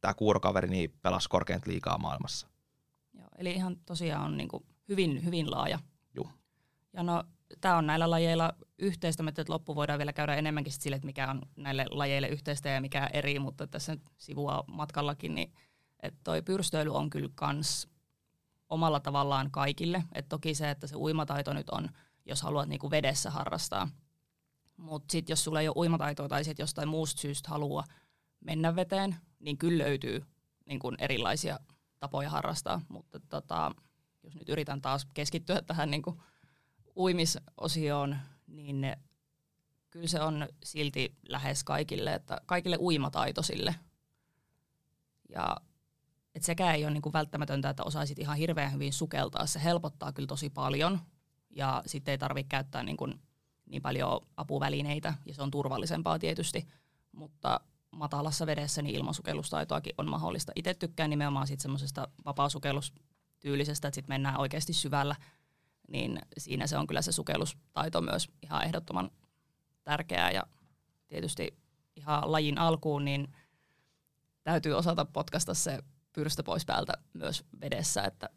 [0.00, 2.48] tämä kuurokaveri niin pelasi korkeinta liikaa maailmassa.
[3.14, 5.78] Joo, eli ihan tosiaan on niinku hyvin, hyvin laaja.
[6.14, 6.30] Juu.
[6.92, 7.24] Ja no,
[7.60, 11.30] tämä on näillä lajeilla yhteistä, mutta että loppu voidaan vielä käydä enemmänkin sille, että mikä
[11.30, 15.52] on näille lajeille yhteistä ja mikä eri, mutta tässä nyt sivua matkallakin, niin
[16.00, 17.88] että toi pyrstöily on kyllä kans
[18.68, 20.04] omalla tavallaan kaikille.
[20.12, 21.88] Et toki se, että se uimataito nyt on,
[22.26, 23.88] jos haluat niinku vedessä harrastaa.
[24.76, 27.84] Mutta sitten jos sulla ei ole uimataitoa tai sit jostain muusta syystä haluaa
[28.40, 30.26] mennä veteen, niin kyllä löytyy
[30.66, 31.60] niin kuin erilaisia
[32.00, 33.74] tapoja harrastaa, mutta tota,
[34.22, 36.02] jos nyt yritän taas keskittyä tähän niin
[36.96, 38.96] uimisosioon, niin
[39.90, 43.74] kyllä se on silti lähes kaikille, että kaikille uimataitoisille.
[45.28, 45.56] Ja
[46.38, 49.46] et sekään ei ole niin kuin välttämätöntä, että osaisit ihan hirveän hyvin sukeltaa.
[49.46, 51.00] Se helpottaa kyllä tosi paljon
[51.50, 53.20] ja sitten ei tarvitse käyttää niin, kuin
[53.66, 56.68] niin paljon apuvälineitä ja se on turvallisempaa tietysti,
[57.12, 60.52] mutta matalassa vedessä niin ilmasukellustaitoakin on mahdollista.
[60.56, 65.16] Itse tykkään nimenomaan sitten semmoisesta vapaasukellustyylisestä, että sitten mennään oikeasti syvällä
[65.88, 69.10] niin siinä se on kyllä se sukellustaito myös ihan ehdottoman
[69.84, 70.42] tärkeää ja
[71.08, 71.58] tietysti
[71.96, 73.34] ihan lajin alkuun, niin
[74.42, 75.78] täytyy osata potkasta se
[76.18, 78.30] pyrstö pois päältä myös vedessä, että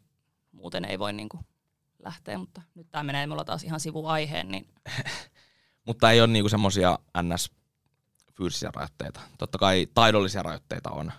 [0.52, 1.38] muuten ei voi niinku
[1.98, 4.48] lähteä, mutta nyt tämä menee mulla taas ihan sivuaiheen.
[4.48, 4.66] Niin...
[5.86, 7.50] mutta ei ole niinku semmoisia ns
[8.32, 9.20] fyysisiä rajoitteita.
[9.38, 11.12] Totta kai taidollisia rajoitteita on.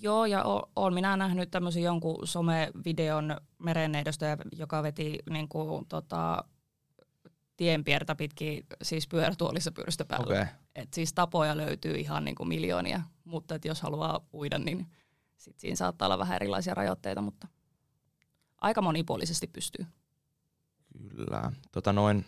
[0.00, 0.44] Joo, ja
[0.76, 6.44] olen minä nähnyt tämmöisen jonkun somevideon merenneidosta, joka veti niin kuin, tota,
[7.56, 10.26] tienpiertä pitkin siis pyörätuolissa pyrstö päällä.
[10.26, 10.46] Okay.
[10.74, 14.86] Et siis tapoja löytyy ihan niin kuin miljoonia, mutta et jos haluaa uida, niin
[15.40, 17.48] sit siinä saattaa olla vähän erilaisia rajoitteita, mutta
[18.60, 19.86] aika monipuolisesti pystyy.
[20.98, 21.52] Kyllä.
[21.72, 22.26] Tota noin,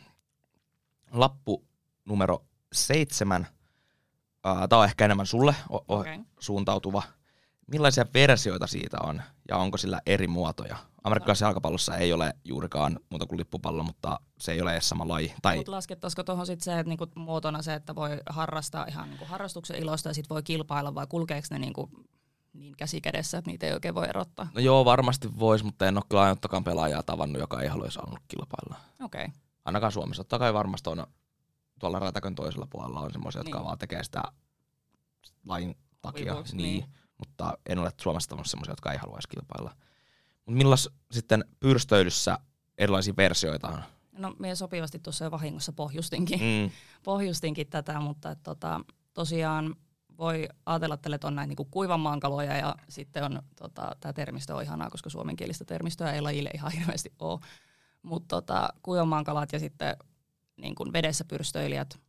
[1.12, 1.64] lappu
[2.04, 3.46] numero seitsemän–
[4.42, 6.18] Tämä on ehkä enemmän sulle o- okay.
[6.40, 7.02] suuntautuva.
[7.66, 10.76] Millaisia versioita siitä on ja onko sillä eri muotoja?
[11.04, 15.34] Amerikkalaisessa jalkapallossa ei ole juurikaan muuta kuin lippupallo, mutta se ei ole edes sama laji.
[15.42, 15.56] Tai...
[15.56, 19.76] Mutta laskettaisiko tuohon sitten se, että niinku muotona se, että voi harrastaa ihan niinku harrastuksen
[19.76, 21.90] ilosta ja sitten voi kilpailla vai kulkeeko ne niinku
[22.52, 24.48] niin käsi kädessä, että niitä ei oikein voi erottaa?
[24.54, 28.22] No joo, varmasti voisi, mutta en ole kyllä ainuttakaan pelaajaa tavannut, joka ei haluaisi halunnut
[28.28, 28.76] kilpailla.
[29.02, 29.24] Okei.
[29.24, 29.38] Okay.
[29.64, 30.24] Ainakaan Suomessa.
[30.24, 31.06] Totta kai varmasti on
[31.80, 33.66] tuolla Ratakön toisella puolella on semmoisia, jotka niin.
[33.66, 34.22] vaan tekee sitä
[35.46, 36.34] lain takia.
[36.34, 36.56] Niin.
[36.56, 36.84] niin.
[37.18, 39.76] Mutta en ole Suomessa tavannut semmoisia, jotka ei haluaisi kilpailla.
[40.46, 42.38] Mutta millas sitten pyrstöilyssä
[42.78, 43.82] erilaisia versioita on?
[44.12, 46.70] No minä sopivasti tuossa jo vahingossa pohjustinkin, mm.
[47.04, 48.80] pohjustinkin tätä, mutta et, tota,
[49.14, 49.76] tosiaan
[50.22, 54.90] voi ajatella, että on näitä niinku kuivanmaankaloja ja sitten on, tota, tämä termistö on ihanaa,
[54.90, 57.40] koska suomenkielistä termistöä ei lajille ihan hirveästi ole.
[58.02, 59.96] Mutta tota, kuivanmaankalat ja sitten
[60.56, 62.00] niin kuin vedessä pyrstöilijät.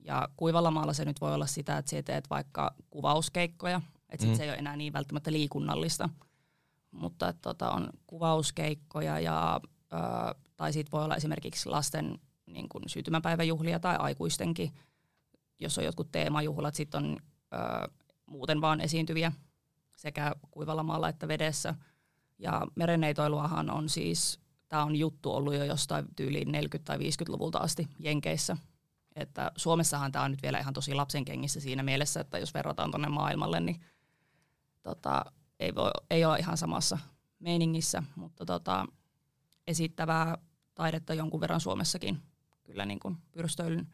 [0.00, 4.34] Ja kuivalla maalla se nyt voi olla sitä, että sä teet vaikka kuvauskeikkoja, että mm.
[4.34, 6.08] se ei ole enää niin välttämättä liikunnallista.
[6.90, 9.60] Mutta että tota, on kuvauskeikkoja ja,
[9.92, 9.96] ö,
[10.56, 14.72] tai sitten voi olla esimerkiksi lasten niin kuin syntymäpäiväjuhlia tai aikuistenkin,
[15.60, 17.16] jos on jotkut teemajuhlat, sitten on
[17.52, 17.88] ö,
[18.26, 19.32] muuten vaan esiintyviä
[19.96, 21.74] sekä kuivalla maalla että vedessä.
[22.38, 27.88] Ja merenneitoiluahan on siis tämä on juttu ollut jo jostain tyyliin 40- tai 50-luvulta asti
[27.98, 28.56] Jenkeissä.
[29.16, 32.90] Että Suomessahan tämä on nyt vielä ihan tosi lapsen kengissä siinä mielessä, että jos verrataan
[32.90, 33.80] tuonne maailmalle, niin
[34.82, 35.24] tota,
[35.60, 36.98] ei, voi, ei ole ihan samassa
[37.38, 38.86] meiningissä, mutta tota,
[39.66, 40.38] esittävää
[40.74, 42.22] taidetta jonkun verran Suomessakin
[42.62, 43.92] kyllä niin kuin pyrstöilyn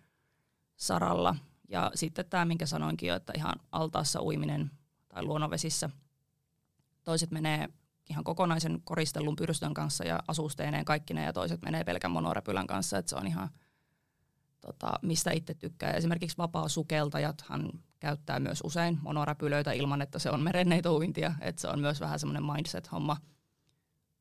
[0.76, 1.36] saralla.
[1.68, 4.70] Ja sitten tämä, minkä sanoinkin jo, että ihan altaassa uiminen
[5.08, 5.90] tai luonnonvesissä.
[7.04, 7.68] Toiset menee
[8.10, 12.98] ihan kokonaisen koristellun pyrstön kanssa ja asusteineen kaikki ne ja toiset menee pelkän monoräpylän kanssa,
[12.98, 13.48] että se on ihan
[14.60, 15.90] tota, mistä itse tykkää.
[15.90, 22.00] Esimerkiksi vapaa-sukeltajathan käyttää myös usein monoräpylöitä ilman, että se on merenneitouintia, että se on myös
[22.00, 23.16] vähän semmoinen mindset-homma.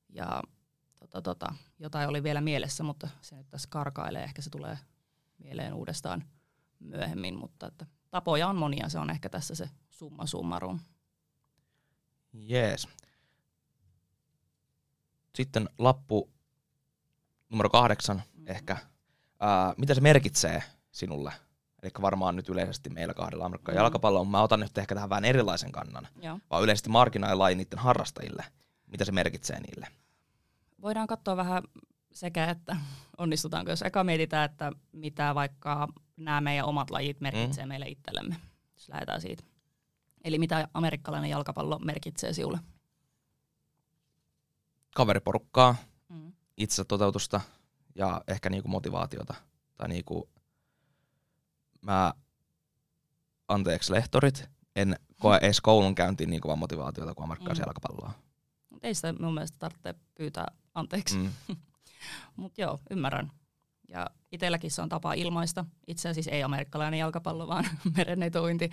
[0.09, 0.41] Ja
[0.99, 4.77] tota, tota, jotain oli vielä mielessä, mutta se nyt tässä karkailee, ehkä se tulee
[5.37, 6.23] mieleen uudestaan
[6.79, 10.79] myöhemmin, mutta että tapoja on monia, se on ehkä tässä se summa summarum.
[12.33, 12.87] Jees.
[15.35, 16.29] Sitten lappu
[17.49, 18.47] numero kahdeksan mm.
[18.47, 18.77] ehkä.
[19.39, 21.33] Ää, mitä se merkitsee sinulle?
[21.83, 23.77] Eli varmaan nyt yleisesti meillä kahdella Amerikkaa mm.
[23.77, 26.07] jalkapalloa, mutta mä otan nyt ehkä tähän vähän erilaisen kannan.
[26.21, 26.39] Joo.
[26.49, 28.45] Vaan yleisesti marginaalilaji niiden harrastajille.
[28.87, 29.87] Mitä se merkitsee niille?
[30.81, 31.63] Voidaan katsoa vähän
[32.19, 32.77] sekä, että
[33.17, 37.69] onnistutaanko, jos eka mietitään, että mitä vaikka nämä meidän omat lajit merkitsee mm.
[37.69, 38.35] meille itsellemme.
[38.75, 39.43] Jos lähdetään siitä.
[40.23, 42.59] Eli mitä amerikkalainen jalkapallo merkitsee sinulle?
[44.97, 45.75] kaveriporukkaa,
[46.09, 46.33] mm.
[46.57, 47.41] itse toteutusta
[47.95, 49.33] ja ehkä niinku motivaatiota.
[49.75, 50.29] Tai niinku,
[51.81, 52.13] mä,
[53.47, 57.67] anteeksi lehtorit, en koe edes koulunkäyntiin niin kovaa motivaatiota kuin amerikkalaisen mm.
[57.67, 58.11] jalkapalloa.
[58.83, 61.17] Ei sitä mun mielestä tarvitse pyytää anteeksi.
[61.17, 61.31] Mm.
[62.35, 63.31] Mutta joo, ymmärrän.
[63.87, 65.65] Ja itselläkin se on tapa ilmaista.
[65.87, 67.65] Itse siis ei amerikkalainen jalkapallo, vaan
[67.97, 68.69] merenneitouinti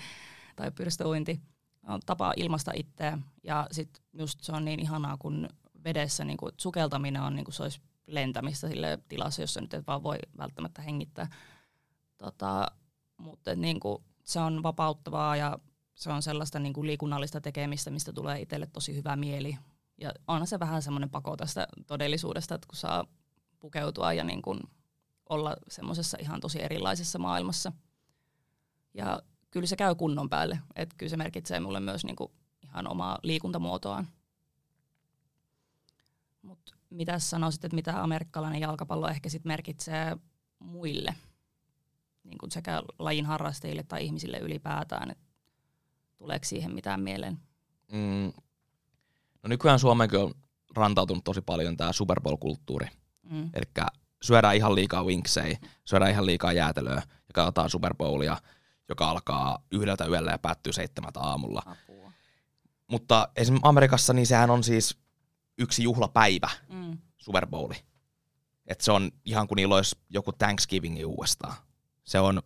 [0.56, 1.40] tai pyrstöuinti.
[1.88, 3.18] On tapa ilmaista itseä.
[3.42, 5.48] Ja sitten just se on niin ihanaa, kun
[5.84, 9.86] vedessä niin kuin, sukeltaminen on niin kuin se olisi lentämistä sille tilassa, jossa nyt et
[9.86, 11.28] vaan voi välttämättä hengittää.
[12.18, 12.66] Tota,
[13.16, 15.58] mutta niin kuin, se on vapauttavaa ja
[15.94, 19.58] se on sellaista niin kuin liikunnallista tekemistä, mistä tulee itselle tosi hyvä mieli.
[19.98, 23.04] Ja on se vähän semmoinen pako tästä todellisuudesta, että kun saa
[23.64, 24.60] pukeutua ja niin kuin
[25.28, 27.72] olla semmoisessa ihan tosi erilaisessa maailmassa.
[28.94, 30.58] Ja kyllä se käy kunnon päälle.
[30.76, 34.08] Että kyllä se merkitsee mulle myös niin kuin ihan omaa liikuntamuotoaan.
[36.42, 40.16] Mutta mitä sanoisit, että mitä amerikkalainen jalkapallo ehkä sit merkitsee
[40.58, 41.14] muille,
[42.24, 45.24] niin kuin sekä lajin harrastajille tai ihmisille ylipäätään, että
[46.18, 47.38] tuleeko siihen mitään mieleen?
[47.92, 48.32] Mm.
[49.42, 50.34] No nykyään Suomeenkin on
[50.76, 52.88] rantautunut tosi paljon tämä Super Bowl-kulttuuri.
[53.30, 53.50] Mm.
[53.54, 53.86] Eli
[54.22, 58.36] syödään ihan liikaa winksei, syödään ihan liikaa jäätelöä ja katsotaan Super Bowlia,
[58.88, 61.62] joka alkaa yhdeltä yöllä ja päättyy seitsemältä aamulla.
[61.66, 62.12] Apua.
[62.90, 64.98] Mutta esimerkiksi Amerikassa niin sehän on siis
[65.58, 66.98] yksi juhlapäivä, mm.
[67.16, 67.76] Super Bowli.
[68.66, 71.54] Et se on ihan kuin niillä olisi joku Thanksgiving uudestaan.
[72.04, 72.42] Se on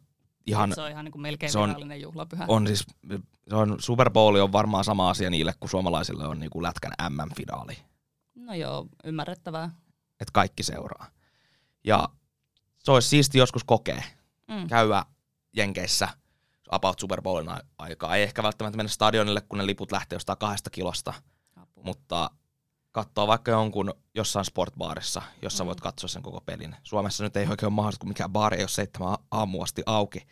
[0.46, 0.72] ihan...
[0.74, 2.44] Se on ihan niin kuin melkein se on, virallinen juhlapyhä.
[2.48, 2.86] On siis,
[3.48, 6.92] se on, Super Bowl on varmaan sama asia niille kuin suomalaisille on niin kuin lätkän
[7.10, 7.78] MM-finaali.
[8.34, 9.70] No joo, ymmärrettävää.
[10.20, 11.10] Että kaikki seuraa.
[11.84, 12.08] Ja
[12.78, 14.02] se olisi siisti joskus kokea.
[14.48, 14.68] Mm.
[14.68, 15.04] Käydä
[15.56, 16.08] Jenkeissä
[16.70, 18.16] about Super Bowlin aikaa.
[18.16, 21.14] Ei ehkä välttämättä mennä stadionille, kun ne liput lähtee jostain kahdesta kilosta.
[21.56, 21.82] Apu.
[21.82, 22.30] Mutta
[22.92, 25.66] katsoa vaikka jonkun jossain sportbaarissa, jossa mm.
[25.66, 26.76] voit katsoa sen koko pelin.
[26.82, 30.26] Suomessa nyt ei oikein ole mahdollista, kun mikään baari ei ole seitsemän aamuun asti auki,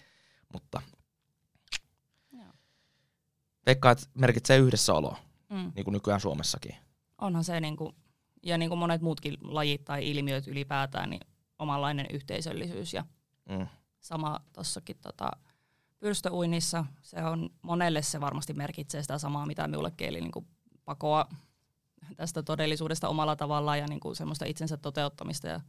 [0.52, 0.82] mutta
[3.66, 5.18] veikkaa, että merkitsee yhdessäoloa,
[5.48, 5.72] mm.
[5.74, 6.76] niin kuin nykyään Suomessakin.
[7.18, 7.96] Onhan se, niin kuin,
[8.46, 11.20] ja niin kuin monet muutkin lajit tai ilmiöt ylipäätään, niin
[11.58, 13.04] omanlainen yhteisöllisyys ja
[13.48, 13.66] mm.
[14.00, 15.30] sama tuossakin tota,
[15.98, 20.46] pyrstöuinnissa, se on monelle se varmasti merkitsee sitä samaa, mitä minullekin, eli niin kuin
[20.84, 21.28] pakoa
[22.16, 25.60] tästä todellisuudesta omalla tavallaan ja niin kuin semmoista itsensä toteuttamista ja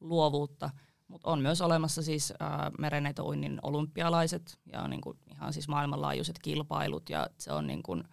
[0.00, 0.70] luovuutta.
[1.08, 2.32] Mutta on myös olemassa siis
[2.78, 8.04] merenneitouinnin olympialaiset ja niin kuin ihan siis maailmanlaajuiset kilpailut ja se on, niin kuin,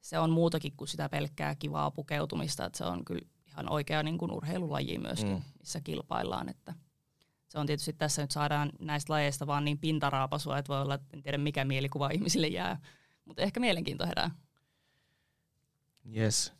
[0.00, 4.18] se on muutakin kuin sitä pelkkää kivaa pukeutumista, että se on kyllä ihan oikea niin
[4.18, 5.42] kuin urheilulaji myöskin, mm.
[5.58, 6.48] missä kilpaillaan.
[6.48, 6.74] Että
[7.48, 11.06] se on tietysti tässä nyt saadaan näistä lajeista vaan niin pintaraapasua, että voi olla, että
[11.12, 12.80] en tiedä mikä mielikuva ihmisille jää,
[13.24, 14.30] mutta ehkä mielenkiinto herää.
[16.16, 16.52] Yes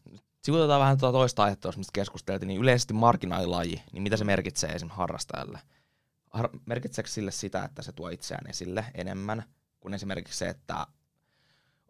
[0.49, 4.99] sivutetaan vähän tuota toista aihetta, mistä keskusteltiin, niin yleisesti marginaalilaji, niin mitä se merkitsee esimerkiksi
[4.99, 5.61] harrastajalle?
[6.31, 9.45] Har- merkitseekö sille sitä, että se tuo itseään esille enemmän
[9.81, 10.87] kuin esimerkiksi se, että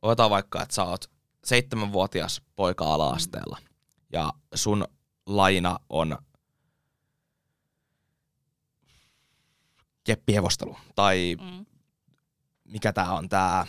[0.03, 1.11] otetaan vaikka, että sä oot
[1.45, 3.59] seitsemänvuotias poika ala-asteella
[4.13, 4.85] ja sun
[5.27, 6.19] laina on
[10.05, 11.67] keppievostelu tai mm.
[12.65, 13.67] mikä tää on tää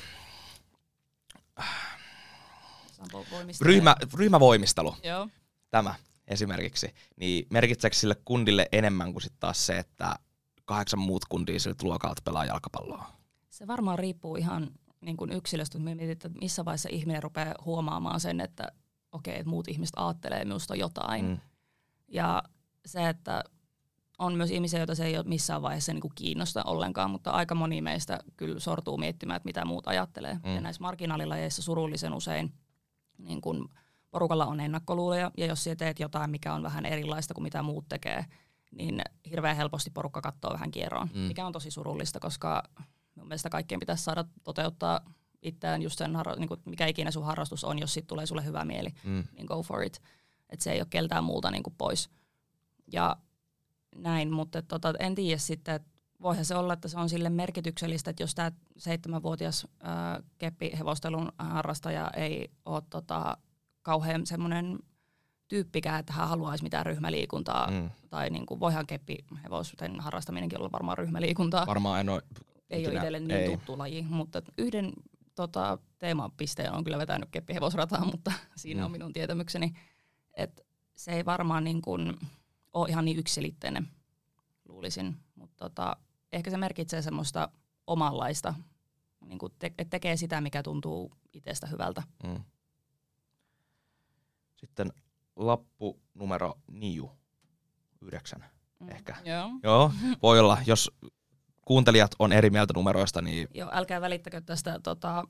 [3.62, 4.96] Ryhmä, ryhmävoimistelu.
[5.04, 5.28] Joo.
[5.70, 5.96] Tämä
[6.28, 6.94] esimerkiksi.
[7.16, 10.16] Niin merkitseekö sille kundille enemmän kuin sitten taas se, että
[10.66, 13.12] kahdeksan muut kundia siltä luokalta pelaa jalkapalloa?
[13.50, 14.72] Se varmaan riippuu ihan
[15.02, 18.72] niin kuin yksilöstä, mutta mietin, että missä vaiheessa ihminen rupeaa huomaamaan sen, että
[19.12, 21.26] okei, okay, että muut ihmiset ajattelee minusta jotain.
[21.26, 21.38] Mm.
[22.08, 22.44] Ja
[22.86, 23.44] se, että
[24.20, 27.56] on myös ihmisiä, joita se ei ole missään vaiheessa niin kuin kiinnosta ollenkaan, mutta aika
[27.56, 30.40] moni meistä kyllä sortuu miettimään, että mitä muut ajattelee.
[30.44, 30.56] Mm.
[30.56, 32.54] Ja näissä marginaalilajeissa surullisen usein–
[33.20, 33.70] niin kun
[34.12, 37.86] porukalla on ennakkoluuloja, ja jos sä teet jotain, mikä on vähän erilaista kuin mitä muut
[37.90, 38.26] tekee,
[38.72, 41.20] niin hirveän helposti porukka katsoo vähän kierroon, mm.
[41.20, 42.64] mikä on tosi surullista, koska
[43.16, 45.02] mun mielestä kaikkien pitäisi saada toteuttaa
[45.42, 48.66] itseään just sen, niin kuin mikä ikinä sun harrastus on, jos siitä tulee sulle hyvä
[48.66, 49.24] mieli, mm.
[49.36, 50.02] niin go for it.
[50.50, 52.10] Että se ei ole keltään muulta niin kuin pois.
[52.92, 53.18] Ja
[53.96, 55.90] näin, mutta tota, en tiedä sitten, että
[56.22, 59.68] voihan se olla, että se on sille merkityksellistä, että jos tämä seitsemänvuotias
[60.38, 63.38] keppihevostelun harrastaja ei ole tota,
[63.82, 64.80] kauhean semmoinen
[65.48, 67.90] tyyppikään, että hän haluaisi mitään ryhmäliikuntaa, mm.
[68.10, 71.68] tai niin kuin, voihan keppihevosten harrastaminenkin olla varmaan ryhmäliikuntaa.
[71.68, 72.22] Varmaan en ole
[72.70, 73.50] Ei ole itselle niin ei.
[73.50, 74.94] tuttu laji, mutta yhden
[75.40, 78.86] tota, teemapisteen on kyllä vetänyt keppihevosrataa, mutta siinä mm.
[78.86, 79.74] on minun tietämykseni,
[80.34, 80.64] että
[80.96, 82.18] se ei varmaan niin kuin,
[82.74, 83.88] ole ihan niin yksiselitteinen,
[84.68, 85.98] luulisin, mutta tota,
[86.32, 87.50] ehkä se merkitsee semmoista
[87.88, 88.54] omanlaista,
[89.26, 92.04] niin kuin te- että tekee sitä, mikä tuntuu itsestä hyvältä.
[92.24, 92.44] Mm.
[94.56, 94.94] Sitten
[95.36, 97.12] lappu numero niu,
[98.02, 98.46] yhdeksän
[98.80, 98.90] mm.
[98.90, 99.16] ehkä.
[99.26, 99.50] Joo.
[99.64, 100.92] Joo, voi olla, jos
[101.70, 103.48] kuuntelijat on eri mieltä numeroista, niin...
[103.54, 105.24] Joo, älkää välittäkö tästä tota,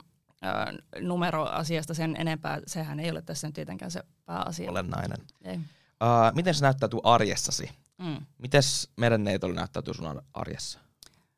[1.00, 2.60] numeroasiasta sen enempää.
[2.66, 4.70] Sehän ei ole tässä nyt tietenkään se pääasia.
[4.70, 5.18] Olennainen.
[5.44, 5.56] Ei.
[5.56, 7.70] Uh, miten se näyttäytyy arjessasi?
[7.98, 8.26] Mm.
[8.38, 8.62] Miten
[8.96, 10.78] merenneitolla näyttäytyy sun arjessa?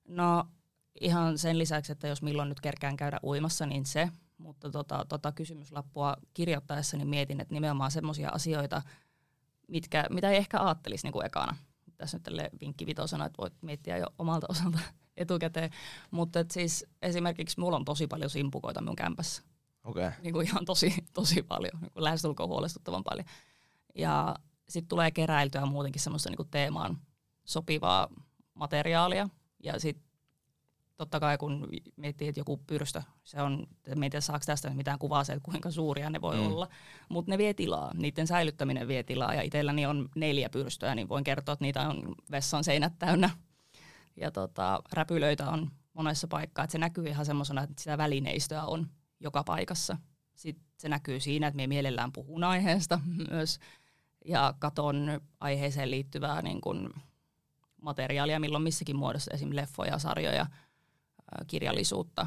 [0.09, 0.45] No
[1.01, 4.09] ihan sen lisäksi, että jos milloin nyt kerkään käydä uimassa, niin se.
[4.39, 8.83] Mutta tota, tota kysymyslappua kirjoittaessa niin mietin, että nimenomaan semmoisia asioita,
[9.69, 11.57] mitkä, mitä ei ehkä ajattelisi niin kuin ekana.
[11.99, 14.79] Tässä nyt tälle vinkki vitosana, että voit miettiä jo omalta osalta
[15.17, 15.71] etukäteen.
[16.11, 19.43] Mutta siis esimerkiksi mulla on tosi paljon simpukoita mun kämpässä.
[19.85, 20.07] Okei.
[20.07, 20.21] Okay.
[20.23, 23.27] Niin kuin ihan tosi, tosi paljon, niin kuin lähestulkoon huolestuttavan paljon.
[23.95, 24.37] Ja
[24.69, 26.99] sitten tulee keräiltyä muutenkin semmoista niin kuin teemaan
[27.45, 28.09] sopivaa
[28.55, 29.29] materiaalia,
[29.63, 30.12] ja sitten
[31.03, 35.25] totta kai kun miettii, että joku pyrstö, se on, en tiedä saako tästä mitään kuvaa
[35.25, 36.47] se, että kuinka suuria ne voi mm.
[36.47, 36.69] olla,
[37.09, 41.25] mutta ne vie tilaa, niiden säilyttäminen vie tilaa ja itselläni on neljä pyrstöä, niin voin
[41.25, 43.31] kertoa, että niitä on vessan seinät täynnä
[44.17, 48.87] ja tota, räpylöitä on monessa paikkaa, että se näkyy ihan semmoisena, että sitä välineistöä on
[49.21, 49.97] joka paikassa.
[50.35, 53.59] Sitten se näkyy siinä, että me mielellään puhun aiheesta myös,
[54.25, 56.89] ja katon aiheeseen liittyvää niin kuin
[57.83, 60.47] materiaalia milloin missäkin muodossa, esimerkiksi leffoja, sarjoja,
[61.47, 62.27] kirjallisuutta,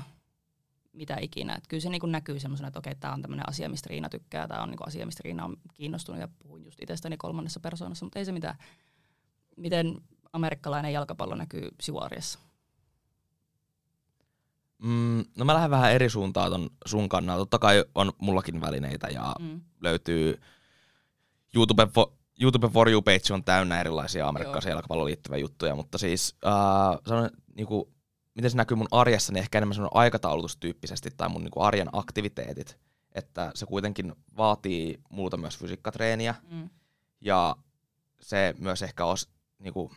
[0.94, 1.56] mitä ikinä.
[1.56, 4.48] Et kyllä se niin näkyy semmoisena, että okei, tämä on tämmöinen asia, mistä Riina tykkää,
[4.48, 8.20] tämä on niin asia, mistä Riina on kiinnostunut ja puhun just itsestäni kolmannessa persoonassa, mutta
[8.20, 8.56] ei se mitään.
[9.58, 10.02] Miten
[10.34, 12.40] amerikkalainen jalkapallo näkyy sivuarjessa?
[14.78, 17.40] Mm, no mä lähden vähän eri suuntaan ton sun kannalta.
[17.40, 19.62] Totta kai on mullakin välineitä ja mm.
[19.82, 20.42] löytyy
[21.56, 22.08] YouTube for,
[22.42, 27.30] YouTube For You page on täynnä erilaisia amerikkalaisia jalkapalloon liittyviä juttuja, mutta siis äh, sanon,
[27.56, 27.95] niinku,
[28.36, 32.80] miten se näkyy mun arjessa, niin ehkä enemmän aikataulutustyyppisesti tai mun niinku arjen aktiviteetit.
[33.12, 36.70] Että se kuitenkin vaatii multa myös fysiikkatreeniä mm.
[37.22, 37.56] ja
[38.22, 39.92] se myös ehkä os, niinku,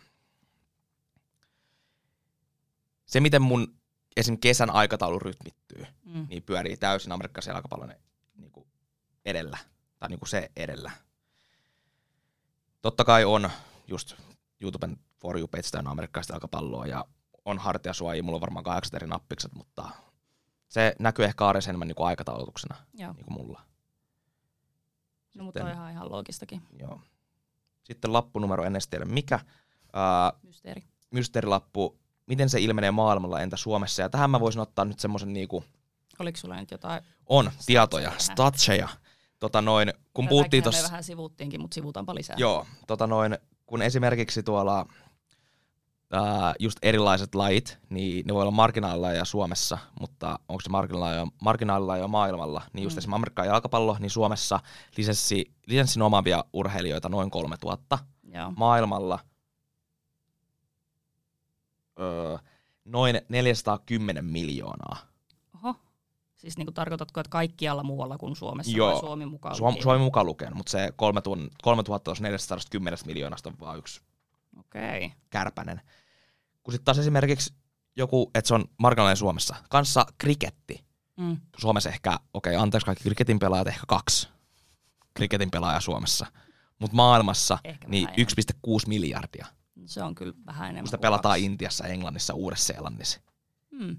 [3.06, 3.74] se, miten mun
[4.16, 4.38] esim.
[4.38, 6.26] kesän aikataulu rytmittyy, mm.
[6.28, 7.94] niin pyörii täysin amerikkalaisen jalkapallon
[8.36, 8.66] niin kuin
[9.24, 9.58] edellä,
[9.98, 10.90] tai niin kuin se edellä.
[12.82, 13.50] Totta kai on
[13.86, 14.14] just
[14.60, 17.04] YouTuben For You page täynnä amerikkalaista jalkapalloa, ja
[17.48, 19.88] on hartiasuojia, mulla on varmaan kahdeksan eri nappikset, mutta
[20.68, 23.12] se näkyy ehkä arjessa enemmän niin kuin aikataulutuksena, Joo.
[23.12, 23.62] niin kuin mulla.
[25.34, 26.62] No, mutta on ihan, ihan loogistakin.
[26.78, 27.00] Joo.
[27.84, 29.40] Sitten lappunumero, en edes tiedä mikä.
[29.92, 30.82] Ää, Mysteeri.
[31.10, 34.02] Mysteerilappu miten se ilmenee maailmalla, entä Suomessa.
[34.02, 35.64] Ja tähän mä voisin ottaa nyt semmoisen niinku...
[36.18, 37.02] Oliko sulla nyt jotain?
[37.26, 38.88] On, tietoja, statseja.
[39.38, 40.82] Tota noin, kun Tätä puhuttiin tuossa...
[40.82, 42.36] vähän sivuttiinkin, mutta sivutaanpa lisää.
[42.38, 44.86] Joo, tota noin, kun esimerkiksi tuolla
[46.12, 50.70] ää, just erilaiset lajit, niin ne voi olla marginaalilajeja Suomessa, mutta onko se
[51.42, 52.98] marginaalilajeja maailmalla, niin just mm.
[52.98, 54.60] esimerkiksi Amerikkaan jalkapallo, niin Suomessa
[54.96, 57.98] lisenssi, lisenssin omaavia urheilijoita noin 3000.
[58.34, 58.52] Joo.
[58.56, 59.18] Maailmalla
[62.00, 62.38] öö,
[62.84, 64.96] noin 410 miljoonaa.
[65.54, 65.74] Oho.
[66.36, 68.92] Siis niin kuin tarkoitatko, että kaikkialla muualla kuin Suomessa Joo.
[68.92, 74.00] vai Suomi mukaan Suom- Suomi mukaan lukien, mutta se 3410 miljoonasta on vaan yksi
[74.58, 75.10] okay.
[75.30, 75.80] kärpänen.
[76.68, 77.54] Kun sitten taas esimerkiksi
[77.96, 80.84] joku, että se on marginaalinen Suomessa, kanssa kriketti.
[81.16, 81.36] Mm.
[81.58, 84.28] Suomessa ehkä, okei, okay, anteeksi kaikki kriketin pelaajat, ehkä kaksi
[85.14, 86.26] kriketin pelaajaa Suomessa.
[86.78, 88.14] Mutta maailmassa ehkä niin 1,6
[88.86, 89.46] miljardia.
[89.86, 90.86] Se on kyllä vähän enemmän.
[90.86, 91.44] Sitä pelataan kaksi.
[91.44, 93.20] Intiassa, Englannissa, Uudessa-Seelannissa.
[93.78, 93.96] Hmm.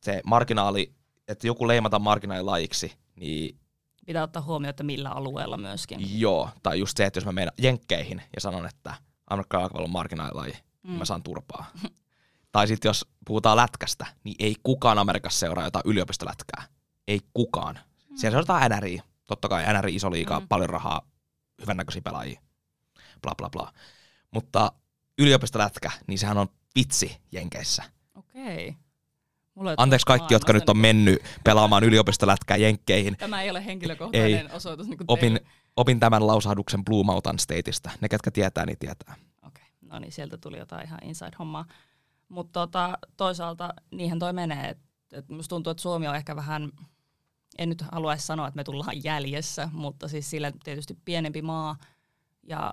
[0.00, 0.94] Se marginaali,
[1.28, 3.60] että joku leimata marginaalilajiksi, niin...
[4.06, 6.20] Pitää ottaa huomioon, että millä alueella myöskin.
[6.20, 8.94] Joo, tai just se, että jos mä menen jenkkeihin ja sanon, että
[9.30, 10.98] jalkapallo on marginaalilaji, niin hmm.
[10.98, 11.66] mä saan turpaa.
[12.52, 16.64] tai sitten jos puhutaan lätkästä, niin ei kukaan Amerikassa seuraa jotain yliopistolätkää.
[17.08, 17.78] Ei kukaan.
[18.08, 18.16] Hmm.
[18.16, 19.00] Siellä seurataan NRI.
[19.24, 20.48] Totta kai NRI iso liikaa, hmm.
[20.48, 21.02] paljon rahaa,
[21.60, 22.40] hyvännäköisiä pelaajia.
[23.22, 23.72] Bla bla bla.
[24.30, 24.72] Mutta
[25.18, 27.82] yliopistolätkä, niin sehän on vitsi Jenkeissä.
[28.14, 28.76] Okei.
[29.54, 33.16] Mulla Anteeksi kaikki, jotka nyt on mennyt pelaamaan yliopistolätkää Jenkkeihin.
[33.16, 34.52] Tämä ei ole henkilökohtainen ei.
[34.52, 35.40] osoitus niin opin,
[35.76, 37.90] opin tämän lausahduksen Blue Mountain Stateista.
[38.00, 39.14] Ne, ketkä tietää, niin tietää.
[39.90, 41.64] No niin, sieltä tuli jotain ihan inside-hommaa.
[42.28, 44.68] Mutta tota, toisaalta niihin toi menee.
[44.68, 44.78] Et,
[45.12, 46.72] et musta tuntuu, että Suomi on ehkä vähän,
[47.58, 51.76] en nyt haluaisi sanoa, että me tullaan jäljessä, mutta siis sillä tietysti pienempi maa
[52.42, 52.72] ja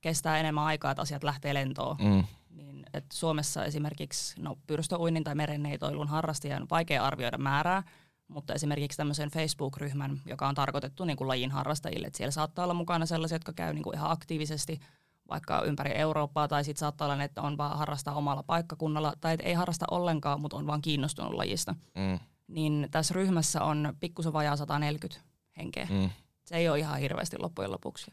[0.00, 1.96] kestää enemmän aikaa, että asiat lähtee lentoon.
[2.00, 2.24] Mm.
[2.50, 7.82] Niin, että Suomessa esimerkiksi no, pyrstöuinnin tai merenneitoilun harrastajan on vaikea arvioida määrää,
[8.28, 12.74] mutta esimerkiksi tämmöisen Facebook-ryhmän, joka on tarkoitettu niin kuin lajin harrastajille, että siellä saattaa olla
[12.74, 14.80] mukana sellaisia, jotka käy niin kuin ihan aktiivisesti
[15.30, 19.54] vaikka ympäri Eurooppaa, tai sitten saattaa olla, että on vaan harrastaa omalla paikkakunnalla, tai ei
[19.54, 21.74] harrasta ollenkaan, mutta on vaan kiinnostunut lajista.
[21.94, 22.18] Mm.
[22.48, 25.20] Niin tässä ryhmässä on pikkusen vajaa 140
[25.56, 25.88] henkeä.
[25.90, 26.10] Mm.
[26.44, 28.12] Se ei ole ihan hirveästi loppujen lopuksi.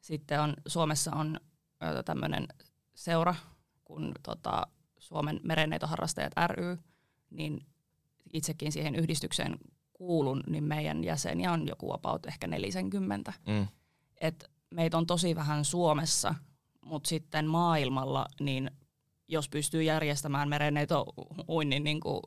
[0.00, 1.40] Sitten on, Suomessa on
[2.04, 2.48] tämmöinen
[2.94, 3.34] seura,
[3.84, 4.66] kun tota,
[4.98, 6.78] Suomen merenneitoharrastajat ry,
[7.30, 7.66] niin
[8.32, 9.58] itsekin siihen yhdistykseen
[9.92, 13.32] kuulun, niin meidän jäseniä on joku about ehkä 40.
[13.46, 13.66] Mm.
[14.20, 16.34] Et meitä on tosi vähän Suomessa,
[16.84, 18.70] mutta sitten maailmalla, niin
[19.28, 20.48] jos pystyy järjestämään
[21.48, 22.20] uinnin, niin kuin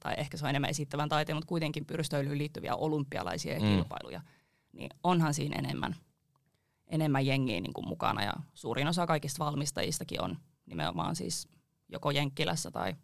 [0.00, 3.66] tai ehkä se on enemmän esittävän taiteen, mutta kuitenkin pyrstöilyyn liittyviä olympialaisia mm.
[3.66, 4.20] kilpailuja,
[4.72, 5.96] niin onhan siinä enemmän
[6.88, 11.48] enemmän jengiä niin kuin mukana ja suurin osa kaikista valmistajistakin on nimenomaan siis
[11.88, 12.94] joko Jenkkilässä tai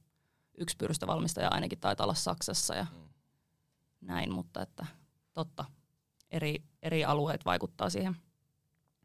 [0.58, 3.08] yksi pyrstövalmistaja ainakin taitaa olla Saksassa ja mm.
[4.00, 4.86] näin, mutta että
[5.32, 5.64] totta,
[6.30, 8.16] eri, eri alueet vaikuttaa siihen,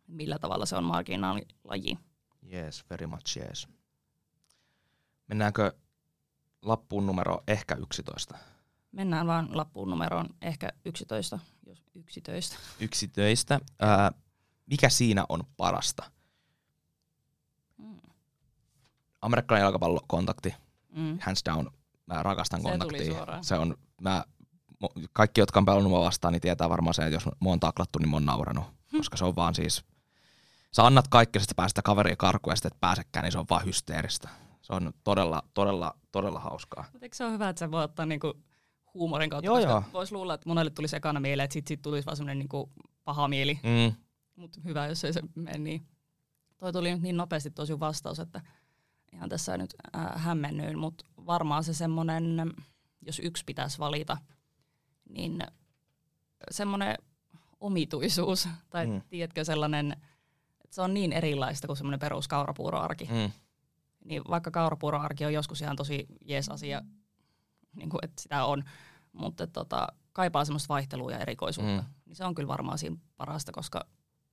[0.07, 1.97] millä tavalla se on marginaalilaji.
[2.53, 3.67] Yes, very much yes.
[5.27, 5.71] Mennäänkö
[6.61, 8.37] lappuun numero ehkä 11?
[8.91, 12.55] Mennään vaan lappuun numeroon ehkä 11, jos yksitöistä.
[12.79, 13.59] Yksitöistä.
[13.83, 14.21] Äh,
[14.65, 16.11] mikä siinä on parasta?
[17.77, 17.99] Mm.
[19.21, 20.55] Amerikkalainen jalkapallo, kontakti,
[20.89, 21.19] mm.
[21.21, 21.71] hands down,
[22.05, 23.27] mä rakastan se kontaktia.
[23.41, 24.25] Se on, mä,
[25.13, 27.99] kaikki, jotka on pelannut mua vastaan, niin tietää varmaan sen, että jos mua on taklattu,
[27.99, 28.65] niin mä oon nauranut.
[28.97, 29.85] koska se on vaan siis,
[30.78, 33.65] sä annat kaikki, että päästä kaveria karkuun ja sitten et pääsekään, niin se on vaan
[33.65, 34.30] hysteeristä.
[34.61, 36.86] Se on todella, todella, todella hauskaa.
[36.91, 38.34] Mutta eikö se ole hyvä, että sä voi ottaa niinku
[38.93, 39.84] huumorin kautta, Joo, koska joo.
[39.93, 42.71] voisi luulla, että monelle tulisi ekana mieleen, että sit, sit tulisi vaan semmoinen niinku
[43.03, 43.95] paha mieli, Mm.
[44.36, 45.88] mutta hyvä, jos ei se mene niin.
[46.57, 48.41] Toi tuli nyt niin nopeasti tosi vastaus, että
[49.13, 52.53] ihan tässä nyt äh, hämmennyin, mutta varmaan se semmoinen,
[53.01, 54.17] jos yksi pitäisi valita,
[55.09, 55.43] niin
[56.51, 56.95] semmoinen
[57.59, 58.93] omituisuus, tai Mm.
[58.93, 59.01] mm.
[59.09, 59.95] tiedätkö sellainen,
[60.68, 63.05] että se on niin erilaista kuin semmoinen perus kaurapuuroarki.
[63.05, 63.32] Mm.
[64.05, 66.82] Niin vaikka kaurapuuroarki on joskus ihan tosi jees asia,
[67.76, 68.63] niin kuin, että sitä on,
[69.11, 71.82] mutta tota, kaipaa semmoista vaihtelua ja erikoisuutta.
[71.82, 71.88] Mm.
[72.05, 73.86] Niin se on kyllä varmaan siinä parasta, koska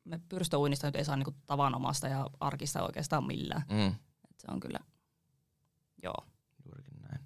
[0.04, 3.62] me pyrstöuinnista nyt ei saa niinku tavanomasta ja arkista oikeastaan millään.
[3.70, 3.86] Mm.
[4.30, 4.78] Et se on kyllä,
[6.02, 6.26] joo.
[6.64, 7.24] Juurikin näin.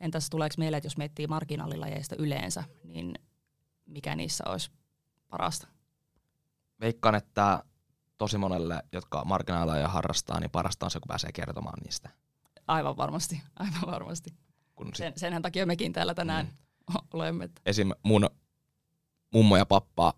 [0.00, 3.14] Entäs tuleeko meille, että jos miettii marginaalilajeista yleensä, niin
[3.86, 4.70] mikä niissä olisi
[5.28, 5.73] parasta?
[6.80, 7.64] Veikkaan, että
[8.18, 12.10] tosi monelle, jotka marginaaleja harrastaa, niin parasta on se, kun pääsee kertomaan niistä.
[12.68, 14.34] Aivan varmasti, aivan varmasti.
[14.74, 16.52] Kun sit, Sen, senhän takia mekin täällä tänään Mm.
[16.94, 17.08] mm.
[17.14, 17.44] olemme.
[17.44, 17.90] Että esim.
[18.02, 18.28] mun
[19.32, 20.14] mummo ja pappa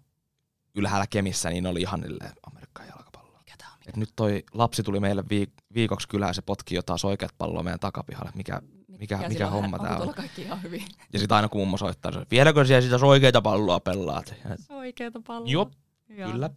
[0.75, 3.39] ylhäällä Kemissä, niin oli ihan niille Amerikkaan jalkapalloa.
[3.39, 3.79] mikä tää on?
[3.87, 7.63] Et nyt toi lapsi tuli meille viik- viikoksi kylään ja se potki jotain oikeat palloa
[7.63, 8.31] meidän takapihalle.
[8.35, 8.63] Mikä,
[8.99, 9.83] mikä, mikä sillä homma on?
[9.87, 10.15] tää Onko on?
[10.15, 10.85] kaikki ihan hyvin?
[11.13, 14.35] Ja sitten aina kun mummo soittaa, se vieläkö siellä sitä oikeita palloa pelaat?
[14.45, 15.51] Ja, Oikeeta palloa.
[15.51, 15.73] Jop,
[16.09, 16.31] Joo.
[16.33, 16.51] kyllä.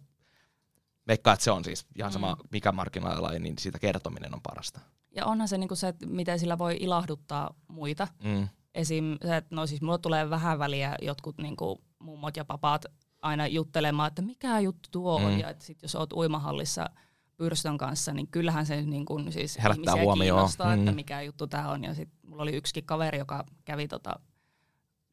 [1.08, 2.48] Veikkaan, että se on siis ihan sama, Mm.
[2.52, 4.80] mikä marginaalilaji, niin siitä kertominen on parasta.
[5.16, 8.08] Ja onhan se niinku se, että miten sillä voi ilahduttaa muita.
[8.24, 8.48] Mm.
[8.74, 9.04] Esim.
[9.26, 12.84] se, että no siis mulle tulee vähän väliä jotkut niinku mummot ja papat
[13.22, 15.32] aina juttelemaan, että mikä juttu tuo on.
[15.32, 15.38] Mm.
[15.38, 16.90] Ja että sit jos oot uimahallissa
[17.36, 20.36] pyrstön kanssa, niin kyllähän se niinku, siis Herättää ihmisiä huomioon.
[20.38, 20.94] kiinnostaa, että Mm.
[20.96, 21.84] mikä juttu tämä on.
[21.84, 24.20] Ja sit mulla oli yksikin kaveri, joka kävi tota,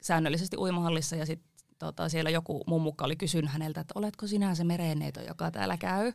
[0.02, 1.40] säännöllisesti uimahallissa ja sit
[1.78, 6.12] tota, siellä joku mummukka oli kysynyt häneltä, että oletko sinä se merenneito, joka täällä käy.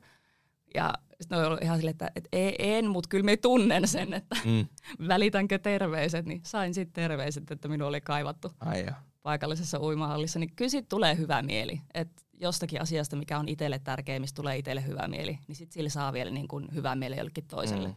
[0.75, 4.35] Ja sitten oli ihan silleen, että, että ei, en, mutta kyllä me tunnen sen, että
[4.45, 4.67] Mm.
[5.07, 8.95] välitänkö terveiset, niin sain sitten terveiset, että minua oli kaivattu Ai joo.
[9.23, 11.81] paikallisessa uimahallissa, niin kyllä siitä tulee hyvä mieli.
[11.93, 12.09] Et
[12.39, 16.13] jostakin asiasta, mikä on itselle tärkeä, mistä tulee itselle hyvä mieli, niin sitten sillä saa
[16.13, 17.87] vielä niin kuin hyvä mieli jollekin toiselle.
[17.87, 17.95] Mm.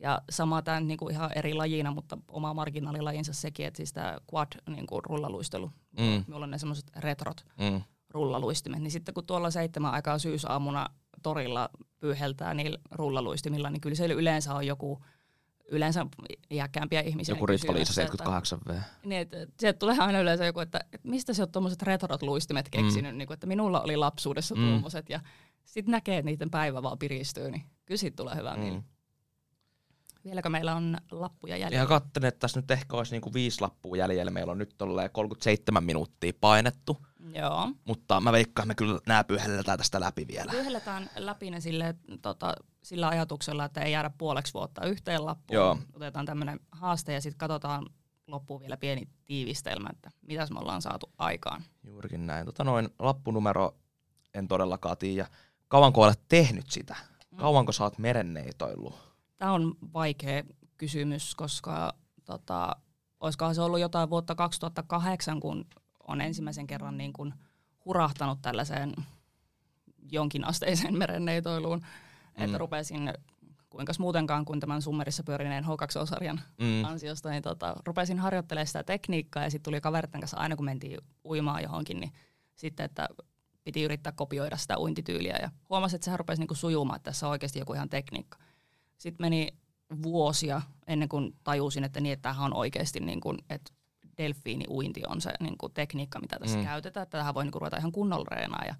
[0.00, 0.04] Mm.
[0.04, 4.18] Ja sama tämä niin kuin ihan eri lajina, mutta oma marginaalilajinsa sekin, että siis tämä
[4.34, 5.70] quad niin kuin rullaluistelu.
[5.98, 6.24] Mm.
[6.26, 7.82] Minulla on ne semmoiset retrot Mm.
[8.10, 10.86] rullaluistimet, niin sitten kun tuolla seitsemän aikaa syysaamuna
[11.22, 11.68] torilla
[12.00, 15.02] pyyheltää niillä rullaluistimilla, niin kyllä siellä yleensä on joku,
[15.70, 16.06] yleensä
[16.50, 17.32] iäkkäämpiä ihmisiä.
[17.34, 18.80] Joku niin Ritva Liisa kysymässä, että- 78V.
[19.04, 22.68] niin, että sieltä tulee aina yleensä joku, että, että mistä sä oot tuommoiset retrot luistimet
[22.68, 23.18] keksinyt, mm.
[23.18, 24.60] niin kuin, että minulla oli lapsuudessa Mm.
[24.60, 24.68] mm.
[24.68, 25.20] tuommoiset ja
[25.64, 28.60] sitten näkee, että niiden päivä vaan piristyy, niin kyllä siitä tulee hyvä mm.
[28.60, 28.80] mieli.
[30.24, 30.28] Mm.
[30.28, 31.82] Vieläkö meillä on lappuja jäljellä?
[31.82, 34.30] Ja katselin, että tässä nyt ehkä olisi niinku viisi lappua jäljellä.
[34.30, 37.70] Meillä on nyt tolleen 37 minuuttia painettu, Joo.
[37.84, 40.52] mutta mä veikkaan, että me kyllä nää pyhelletään tästä läpi vielä.
[40.52, 45.54] Lyhelletään läpi ne sille, tota, sillä ajatuksella, että ei jäädä puoleksi vuotta yhteen lappuun.
[45.54, 45.78] Joo.
[45.92, 47.86] Otetaan tämmöinen haaste ja sitten katsotaan
[48.26, 51.62] loppuun vielä pieni tiivistelmä, että mitäs me ollaan saatu aikaan.
[51.84, 52.46] Juurikin näin.
[52.46, 53.74] Tota noin lappunumero
[54.34, 55.26] en todellakaan tiedä.
[55.68, 56.96] Kauanko olet tehnyt sitä?
[57.36, 59.09] Kauanko sä oot merenneitoillut?
[59.40, 60.42] Tämä on vaikea
[60.76, 62.76] kysymys, koska tota,
[63.20, 65.66] olisikohan se ollut jotain vuotta 2008, kun
[66.08, 67.34] on ensimmäisen kerran niin kuin
[67.84, 68.94] hurahtanut tällaiseen
[70.12, 71.78] jonkinasteiseen merenneitoiluun.
[71.78, 72.44] Mm.
[72.44, 73.12] Että rupesin,
[73.70, 76.84] kuinka muutenkaan kuin tämän summerissa pyörineen H2O-sarjan Mm.
[76.84, 80.98] ansiosta, niin tota, rupesin harjoittelemaan sitä tekniikkaa ja sitten tuli kaveritten kanssa aina kun mentiin
[81.24, 82.12] uimaan johonkin, niin
[82.56, 83.08] sitten, että
[83.64, 87.30] piti yrittää kopioida sitä uintityyliä ja huomasin, että sehän rupesi niinku sujumaan, että tässä on
[87.30, 88.38] oikeasti joku ihan tekniikka.
[89.00, 89.48] Sitten meni
[90.02, 93.72] vuosia ennen kuin tajusin, että niin, että tämähän on oikeasti niin kuin, että
[94.18, 96.64] delfiini-uinti on se niin kuin tekniikka, mitä tässä Mm.
[96.64, 98.74] käytetään, että tähän voi niin kuin ruveta ihan kunnolla reenaa ja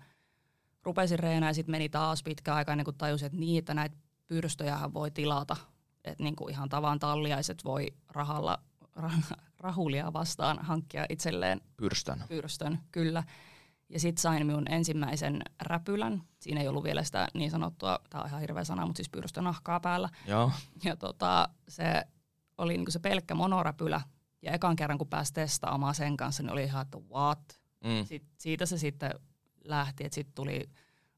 [0.82, 3.96] rupesin reenaa ja sitten meni taas pitkä aika ennen kuin tajusin, että niin, että näitä
[4.26, 5.56] pyrstöjähän voi tilata,
[6.04, 8.58] että niin kuin ihan tavan talliaiset voi rahalla,
[8.96, 9.14] rah,
[9.60, 12.24] rahulia vastaan hankkia itselleen Pyrstön.
[12.28, 13.22] pyrstön, kyllä.
[13.90, 16.22] Ja sitten sain minun ensimmäisen räpylän.
[16.40, 19.80] Siinä ei ollut vielä sitä niin sanottua, tämä on ihan hirveä sana, mutta siis pyrstönahkaa
[19.80, 20.08] päällä.
[20.26, 20.52] Joo.
[20.84, 22.02] Ja tota, se
[22.58, 24.00] oli niinku se pelkkä monoräpylä.
[24.42, 27.60] Ja ekan kerran, kun pääsi testaamaan sen kanssa, niin oli ihan, että what?
[27.84, 28.04] Mm.
[28.04, 29.14] Sit, siitä se sitten
[29.64, 30.70] lähti, että sitten tuli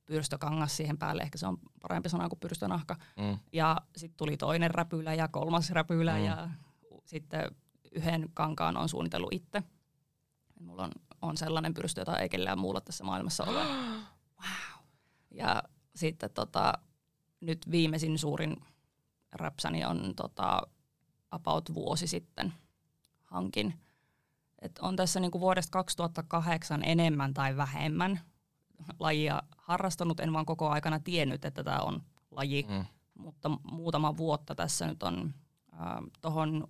[0.06, 2.96] pyrstökangas siihen päälle, ehkä se on parempi sana kuin pyrstönahka.
[3.16, 3.38] Mm.
[3.52, 6.24] Ja sitten tuli toinen räpylä ja kolmas räpylä Mm.
[6.24, 6.48] ja
[7.04, 7.50] sitten
[7.92, 9.62] yhden kankaan on suunnitellut itse.
[10.60, 10.92] Mulla on,
[11.22, 13.64] on sellainen pyrstö, jota ei kellään muulla tässä maailmassa ole.
[14.42, 14.84] Wow.
[15.30, 15.62] Ja
[15.94, 16.72] sitten tota,
[17.40, 18.56] nyt viimeisin suurin
[19.32, 20.62] räpsäni on tota,
[21.30, 22.52] about vuosi sitten
[23.22, 23.74] hankin.
[24.58, 28.20] Et on tässä niinku vuodesta 2008 enemmän tai vähemmän
[28.98, 32.66] lajia harrastanut, en vaan koko aikana tiennyt, että tämä on laji.
[32.68, 32.84] Mm.
[33.14, 35.34] Mutta muutama vuotta tässä nyt on
[35.72, 36.68] äh, tuohon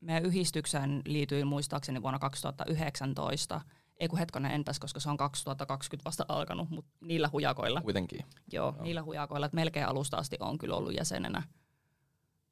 [0.00, 3.60] meidän yhdistykseen liityin muistaakseni vuonna 2019.
[4.00, 7.80] Ei kun hetkonen entäs, koska se on 2020 vasta alkanut, mutta niillä hujakoilla.
[7.80, 8.24] Kuitenkin.
[8.52, 8.82] Joo, Joo.
[8.82, 11.42] niillä hujakoilla, että melkein alusta asti on kyllä ollut jäsenenä.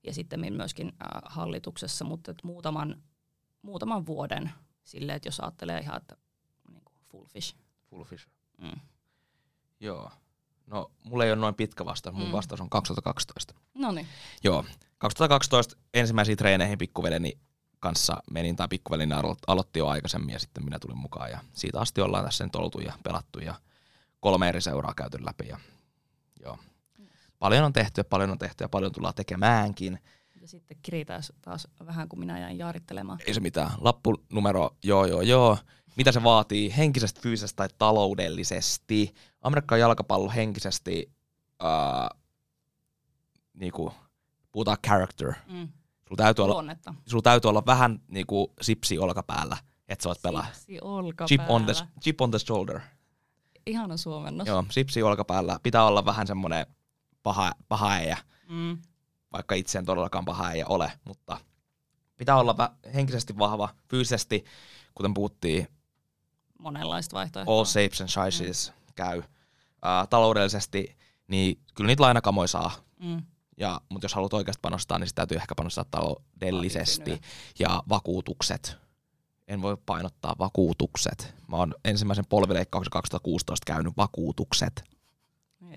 [0.03, 3.03] Ja sitten myöskin äh, hallituksessa, mutta et muutaman,
[3.62, 4.51] muutaman vuoden
[4.84, 6.16] silleen, että jos ajattelee ihan, että
[6.70, 7.57] niin kuin full fish.
[7.90, 8.26] Full fish.
[8.59, 8.80] Mm.
[9.80, 10.11] Joo.
[10.66, 12.16] No, mulla ei ole noin pitkä vastaus.
[12.16, 12.32] Mun mm.
[12.32, 13.55] vastaus on 2012.
[13.74, 14.07] No niin.
[14.44, 14.64] Joo.
[14.99, 17.38] 2012 ensimmäisiin treeneihin pikkuveleni
[17.81, 21.31] kanssa menin, tai pikkuvelini alo- aloitti jo aikaisemmin ja sitten minä tulin mukaan.
[21.31, 23.55] Ja siitä asti ollaan tässä nyt oltu ja pelattu ja
[24.20, 25.49] kolme eri seuraa käyty läpi.
[25.49, 25.59] Ja,
[26.41, 26.59] joo.
[27.39, 29.99] Paljon on tehty ja paljon on tehty ja paljon tullaan tekemäänkin.
[30.41, 33.18] Ja sitten kiritään taas vähän, kun minä jäin jaarittelemaan.
[33.27, 33.70] Ei se mitään.
[33.79, 35.59] Lappunumero, joo joo joo.
[35.97, 39.14] Mitä se vaatii henkisesti, fyysisesti tai taloudellisesti?
[39.43, 41.12] Amerikan jalkapallo henkisesti,
[41.62, 42.20] uh,
[43.55, 43.93] niinku,
[44.53, 45.33] puhutaan character.
[45.47, 45.68] Mm.
[46.09, 46.76] Sulla täytyy, olla,
[47.07, 49.57] sulla täytyy olla vähän niinku sipsi olkapäällä,
[49.88, 50.46] että sä voit pelaa.
[50.52, 51.28] Sipsi olkapäällä.
[51.28, 52.80] Chip on the, chip on the shoulder.
[53.66, 54.48] Ihana suomennos.
[54.48, 55.61] Joo, sipsi olkapäällä.
[55.62, 56.66] Pitää olla vähän semmoinen
[57.22, 58.18] paha, paha äijä.
[58.48, 58.78] Mm
[59.36, 61.40] vaikka itse en todellakaan paha ei ole, mutta
[62.16, 62.57] pitää olla
[62.94, 64.44] henkisesti vahva, fyysisesti,
[64.94, 65.68] kuten puhuttiin.
[66.59, 67.54] Monenlaista vaihtoehtoa.
[67.54, 68.92] All shapes and sizes mm.
[68.94, 69.18] käy.
[69.18, 70.96] Uh, taloudellisesti,
[71.28, 72.70] niin kyllä niitä lainakamoja saa.
[72.98, 73.22] Mm.
[73.57, 77.20] Ja, mutta jos haluat oikeasti panostaa, niin sitä täytyy ehkä panostaa taloudellisesti.
[77.59, 78.76] Ja vakuutukset.
[79.48, 81.34] En voi painottaa vakuutukset.
[81.48, 84.84] Mä oon ensimmäisen polvileikkauksen 2016 käynyt vakuutukset.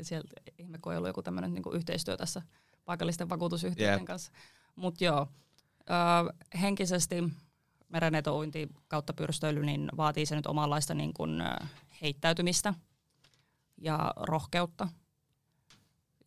[0.02, 2.42] Sieltä ihme, kun ei ollut joku tämmöinen niin yhteistyö tässä
[2.86, 4.06] paikallisten vakuutusyhtiöiden yep.
[4.06, 4.32] kanssa.
[4.76, 5.28] Mutta joo,
[5.80, 7.24] ö, henkisesti
[7.90, 11.44] merenetouinti kautta pyrstöily niin vaatii se nyt omanlaista niin kun,
[12.02, 12.74] heittäytymistä
[13.78, 14.88] ja rohkeutta.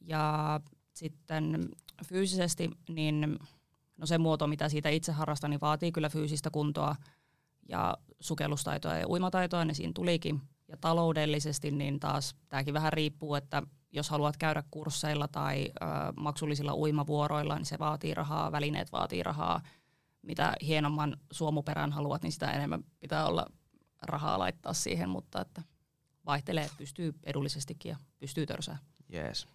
[0.00, 0.60] Ja
[0.94, 1.68] sitten
[2.06, 3.38] fyysisesti, niin
[3.96, 6.96] no se muoto, mitä siitä itse harrastan, niin vaatii kyllä fyysistä kuntoa
[7.68, 10.40] ja sukellustaitoa ja uimataitoa, niin siinä tulikin.
[10.68, 13.62] Ja taloudellisesti, niin taas tämäkin vähän riippuu, että
[13.92, 15.86] jos haluat käydä kursseilla tai ö,
[16.16, 19.60] maksullisilla uimavuoroilla, niin se vaatii rahaa, välineet vaatii rahaa.
[20.22, 23.46] Mitä hienomman suomuperän haluat, niin sitä enemmän pitää olla
[24.02, 25.62] rahaa laittaa siihen, mutta että
[26.26, 28.78] vaihtelee, pystyy edullisestikin ja pystyy törsää.
[29.08, 29.46] Jees.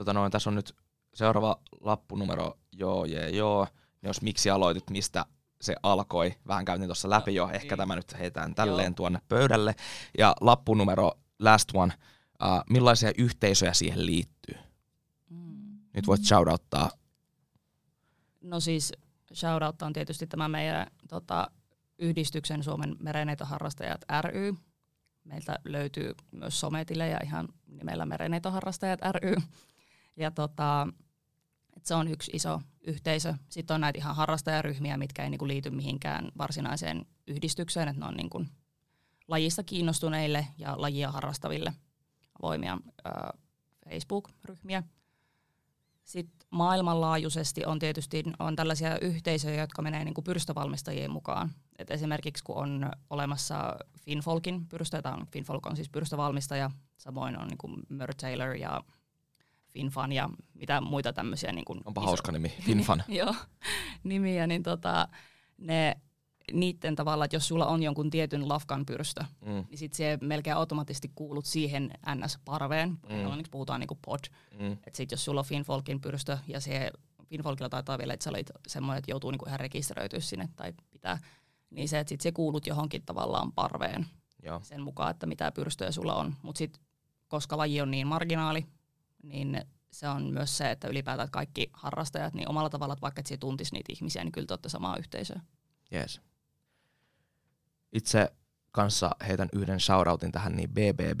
[0.00, 0.76] Tota noin, tässä on nyt
[1.14, 3.66] seuraava lappunumero, joo, jee, joo.
[4.02, 5.26] Jos miksi aloitit, mistä
[5.60, 6.34] se alkoi.
[6.46, 7.78] Vähän käytiin tuossa läpi jo, ehkä niin.
[7.78, 8.94] tämä nyt heitään tälleen joo.
[8.94, 9.74] tuonne pöydälle.
[10.18, 11.92] Ja lappunumero, last one–
[12.42, 14.54] Uh, millaisia yhteisöjä siihen liittyy?
[15.30, 15.78] Mm.
[15.94, 16.90] Nyt voit shoutouttaa.
[18.40, 18.92] No siis
[19.34, 21.50] shoutouttaa on tietysti tämä meidän tota,
[21.98, 24.54] yhdistyksen Suomen merenneitoharrastajat ry.
[25.24, 29.34] Meiltä löytyy myös sometilejä ihan nimellä merenneitoharrastajat ry.
[30.16, 30.88] Ja tota,
[31.76, 33.34] et se on yksi iso yhteisö.
[33.48, 38.14] Sitten on näitä ihan harrastajaryhmiä, mitkä ei niinku liity mihinkään varsinaiseen yhdistykseen, että ne on
[38.14, 38.44] niinku
[39.28, 41.72] lajista kiinnostuneille ja lajia harrastaville–
[42.42, 43.40] avoimia äh,
[43.88, 44.82] Facebook-ryhmiä.
[46.04, 51.50] Sitten maailmanlaajuisesti on tietysti on tällaisia yhteisöjä, jotka menee niin kuin pyrstövalmistajien mukaan.
[51.78, 57.58] Et esimerkiksi kun on olemassa Finfolkin pyrstö, on, Finfolk on siis pyrstövalmistaja, samoin on niin
[57.58, 58.84] kuin Mer Taylor ja
[59.72, 61.52] Finfan ja mitä muita tämmöisiä.
[61.52, 63.02] Niin kuin Onpa iso, hauska nimi, Finfan.
[63.20, 63.34] joo,
[64.04, 65.08] nimiä, niin tota,
[65.58, 65.96] ne
[66.52, 69.64] niiden tavalla, että jos sulla on jonkun tietyn lafkan pyrstö, mm.
[69.70, 72.88] niin sit se melkein automaattisesti kuulut siihen NS-parveen.
[72.88, 73.10] Mm.
[73.10, 74.20] Englanniksi puhutaan niinku pod.
[74.58, 74.72] Mm.
[74.72, 76.90] Että sit jos sulla on Finfolkin pyrstö ja se
[77.26, 81.18] Finfolkilla taitaa vielä, että sä olit semmoinen, että joutuu niinku ihan rekisteröityä sinne tai pitää,
[81.70, 84.06] niin se, että sit se kuulut johonkin tavallaan parveen
[84.42, 84.60] Joo.
[84.62, 86.34] sen mukaan, että mitä pyrstöjä sulla on.
[86.42, 86.82] Mutta sitten
[87.28, 88.66] koska laji on niin marginaali,
[89.22, 93.40] niin se on myös se, että ylipäätään kaikki harrastajat, niin omalla tavalla, että vaikka et
[93.40, 95.40] tuntisi niitä ihmisiä, niin kyllä te olette samaa yhteisöä.
[95.94, 96.20] Yes
[97.92, 98.32] itse
[98.72, 101.20] kanssa heitän yhden shoutoutin tähän, niin BBB.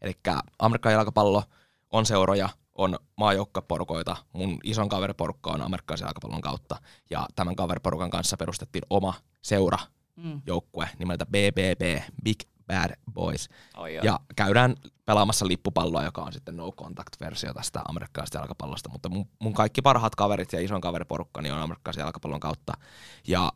[0.00, 0.12] Eli
[0.58, 1.42] Amerikan jalkapallo
[1.90, 4.16] on seuroja, on maajoukkaporukoita.
[4.32, 6.76] Mun ison kaveriporukka on amerikkalaisen jalkapallon kautta.
[7.10, 9.78] Ja tämän kaveriporukan kanssa perustettiin oma seura,
[10.16, 10.42] mm.
[10.46, 12.40] joukkue nimeltä BBB, Big
[12.72, 13.48] Bad Boys.
[13.76, 18.88] Oi ja käydään pelaamassa lippupalloa, joka on sitten no contact-versio tästä amerikkalaisesta jalkapallosta.
[18.88, 22.72] Mutta mun, mun kaikki parhaat kaverit ja ison kaveriporukka niin on amerikkalaisen jalkapallon kautta.
[23.28, 23.52] Ja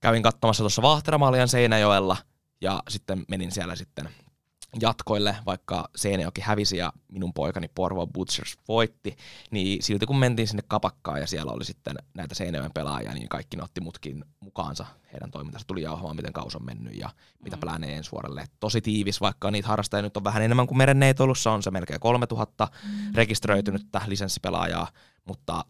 [0.00, 2.16] kävin katsomassa tuossa Vahteramaalian Seinäjoella
[2.60, 4.08] ja sitten menin siellä sitten
[4.80, 9.16] jatkoille, vaikka Seinäjoki hävisi ja minun poikani Porvo Butchers voitti,
[9.50, 13.56] niin silti kun mentiin sinne kapakkaan ja siellä oli sitten näitä Seinäjoen pelaajia, niin kaikki
[13.56, 14.86] ne otti mutkin mukaansa.
[15.12, 17.10] Heidän toimintansa tuli jauhamaan, miten kaus on mennyt ja
[17.44, 17.60] mitä mm.
[17.60, 18.46] plänee ensi vuodelle.
[18.60, 22.68] Tosi tiivis, vaikka niitä harrastajia nyt on vähän enemmän kuin merenneitolussa, on se melkein 3000
[22.84, 23.14] mm.
[23.14, 24.88] rekisteröitynyttä lisenssipelaajaa,
[25.24, 25.64] mutta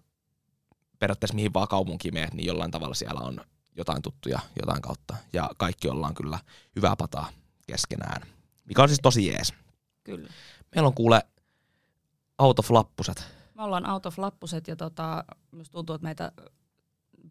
[0.98, 3.40] periaatteessa mihin vaan kaupunkiin meet, niin jollain tavalla siellä on
[3.76, 5.16] jotain tuttuja jotain kautta.
[5.32, 6.38] Ja kaikki ollaan kyllä
[6.76, 7.28] hyvää pataa
[7.66, 8.34] keskenään
[8.65, 9.55] mikä on siis tosi jees.
[10.05, 10.29] Kyllä.
[10.75, 11.23] Meillä on kuule
[12.39, 13.27] out of lappuset.
[13.55, 16.33] Me ollaan out of lappuset ja tota, myös tuntuu, että meitä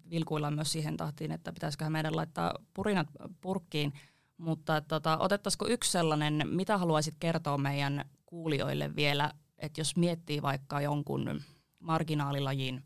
[0.09, 3.07] vilkuillaan myös siihen tahtiin, että pitäisiköhän meidän laittaa purinat
[3.41, 3.93] purkkiin.
[4.37, 10.81] Mutta tota, otettaisiko yksi sellainen, mitä haluaisit kertoa meidän kuulijoille vielä, että jos miettii vaikka
[10.81, 11.41] jonkun
[11.79, 12.83] marginaalilajin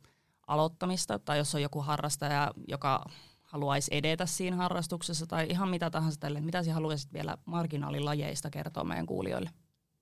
[0.48, 3.06] aloittamista tai jos on joku harrastaja, joka
[3.48, 6.42] haluaisi edetä siinä harrastuksessa tai ihan mitä tahansa tälle.
[6.42, 9.50] Mitä sinä haluaisit vielä marginaalilajeista kertoa meidän kuulijoille?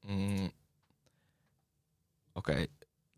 [0.08, 0.50] Mm.
[2.36, 2.68] Okei, okay.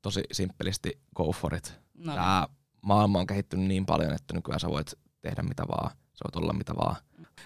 [0.01, 1.79] tosi simppelisti go for it.
[1.97, 2.13] No.
[2.13, 2.47] Tämä
[2.81, 5.91] maailma on kehittynyt niin paljon, että nykyään sä voit tehdä mitä vaan.
[5.91, 6.95] Sä voit olla mitä vaan.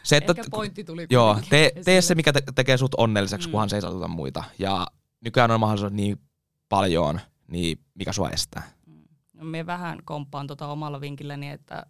[0.04, 3.52] Se, että, Ehkä pointti tuli Joo, tee, tee se, mikä te, tekee sut onnelliseksi, mm.
[3.52, 4.44] kunhan se ei saatuta muita.
[4.60, 4.88] Ja
[5.22, 6.18] nykyään on mahdollisuus niin
[6.70, 8.64] paljon, niin mikä sua estää?
[8.86, 9.04] Mm.
[9.34, 11.86] No, minä vähän komppaan tuota omalla vinkilläni, että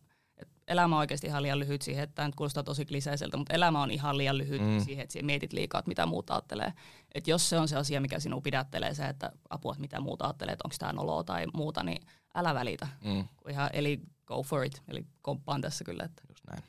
[0.68, 3.82] elämä on oikeasti ihan liian lyhyt siihen, että tämä nyt kuulostaa tosi kliseiseltä, mutta elämä
[3.82, 4.80] on ihan liian lyhyt mm.
[4.80, 6.74] siihen, että mietit liikaa, että mitä muuta ajattelee.
[7.16, 10.26] Että jos se on se asia, mikä sinua pidättelee, se, että apua, että mitä muuta
[10.26, 12.88] ajattelee, että onko tämä noloa tai muuta, niin älä välitä.
[13.04, 13.28] Mm.
[13.50, 14.82] Ihan, eli go for it.
[14.88, 16.64] Eli komppaan tässä kyllä, että Just näin.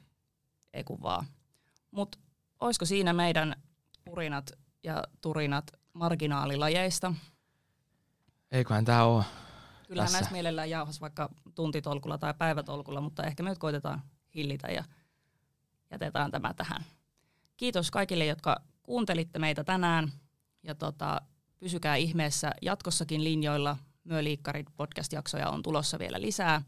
[0.75, 1.27] ei kun vaan.
[1.91, 2.19] Mutta
[2.61, 3.57] olisiko siinä meidän
[4.05, 4.51] purinat
[4.83, 7.15] ja turinat marginaalilajeista?
[8.53, 9.25] Eiköhän tämä ole
[9.93, 14.03] Kyllähän näissä mielellään jauhas vaikka tuntitolkulla tai päivätolkulla, mutta ehkä me nyt koitetaan
[14.35, 14.85] hillitä ja
[15.91, 16.85] jätetään tämä tähän.
[17.57, 20.13] Kiitos kaikille, jotka kuuntelitte meitä tänään
[20.63, 21.21] ja tota,
[21.59, 23.77] pysykää ihmeessä jatkossakin linjoilla.
[24.05, 26.63] Myöliikkarit podcast-jaksoja on tulossa vielä lisää,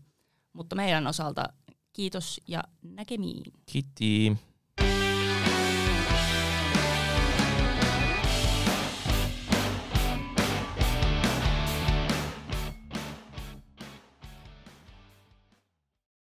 [0.53, 1.45] mutta meidän osalta
[1.93, 3.43] kiitos ja näkemiin.
[3.67, 4.54] Kiitos.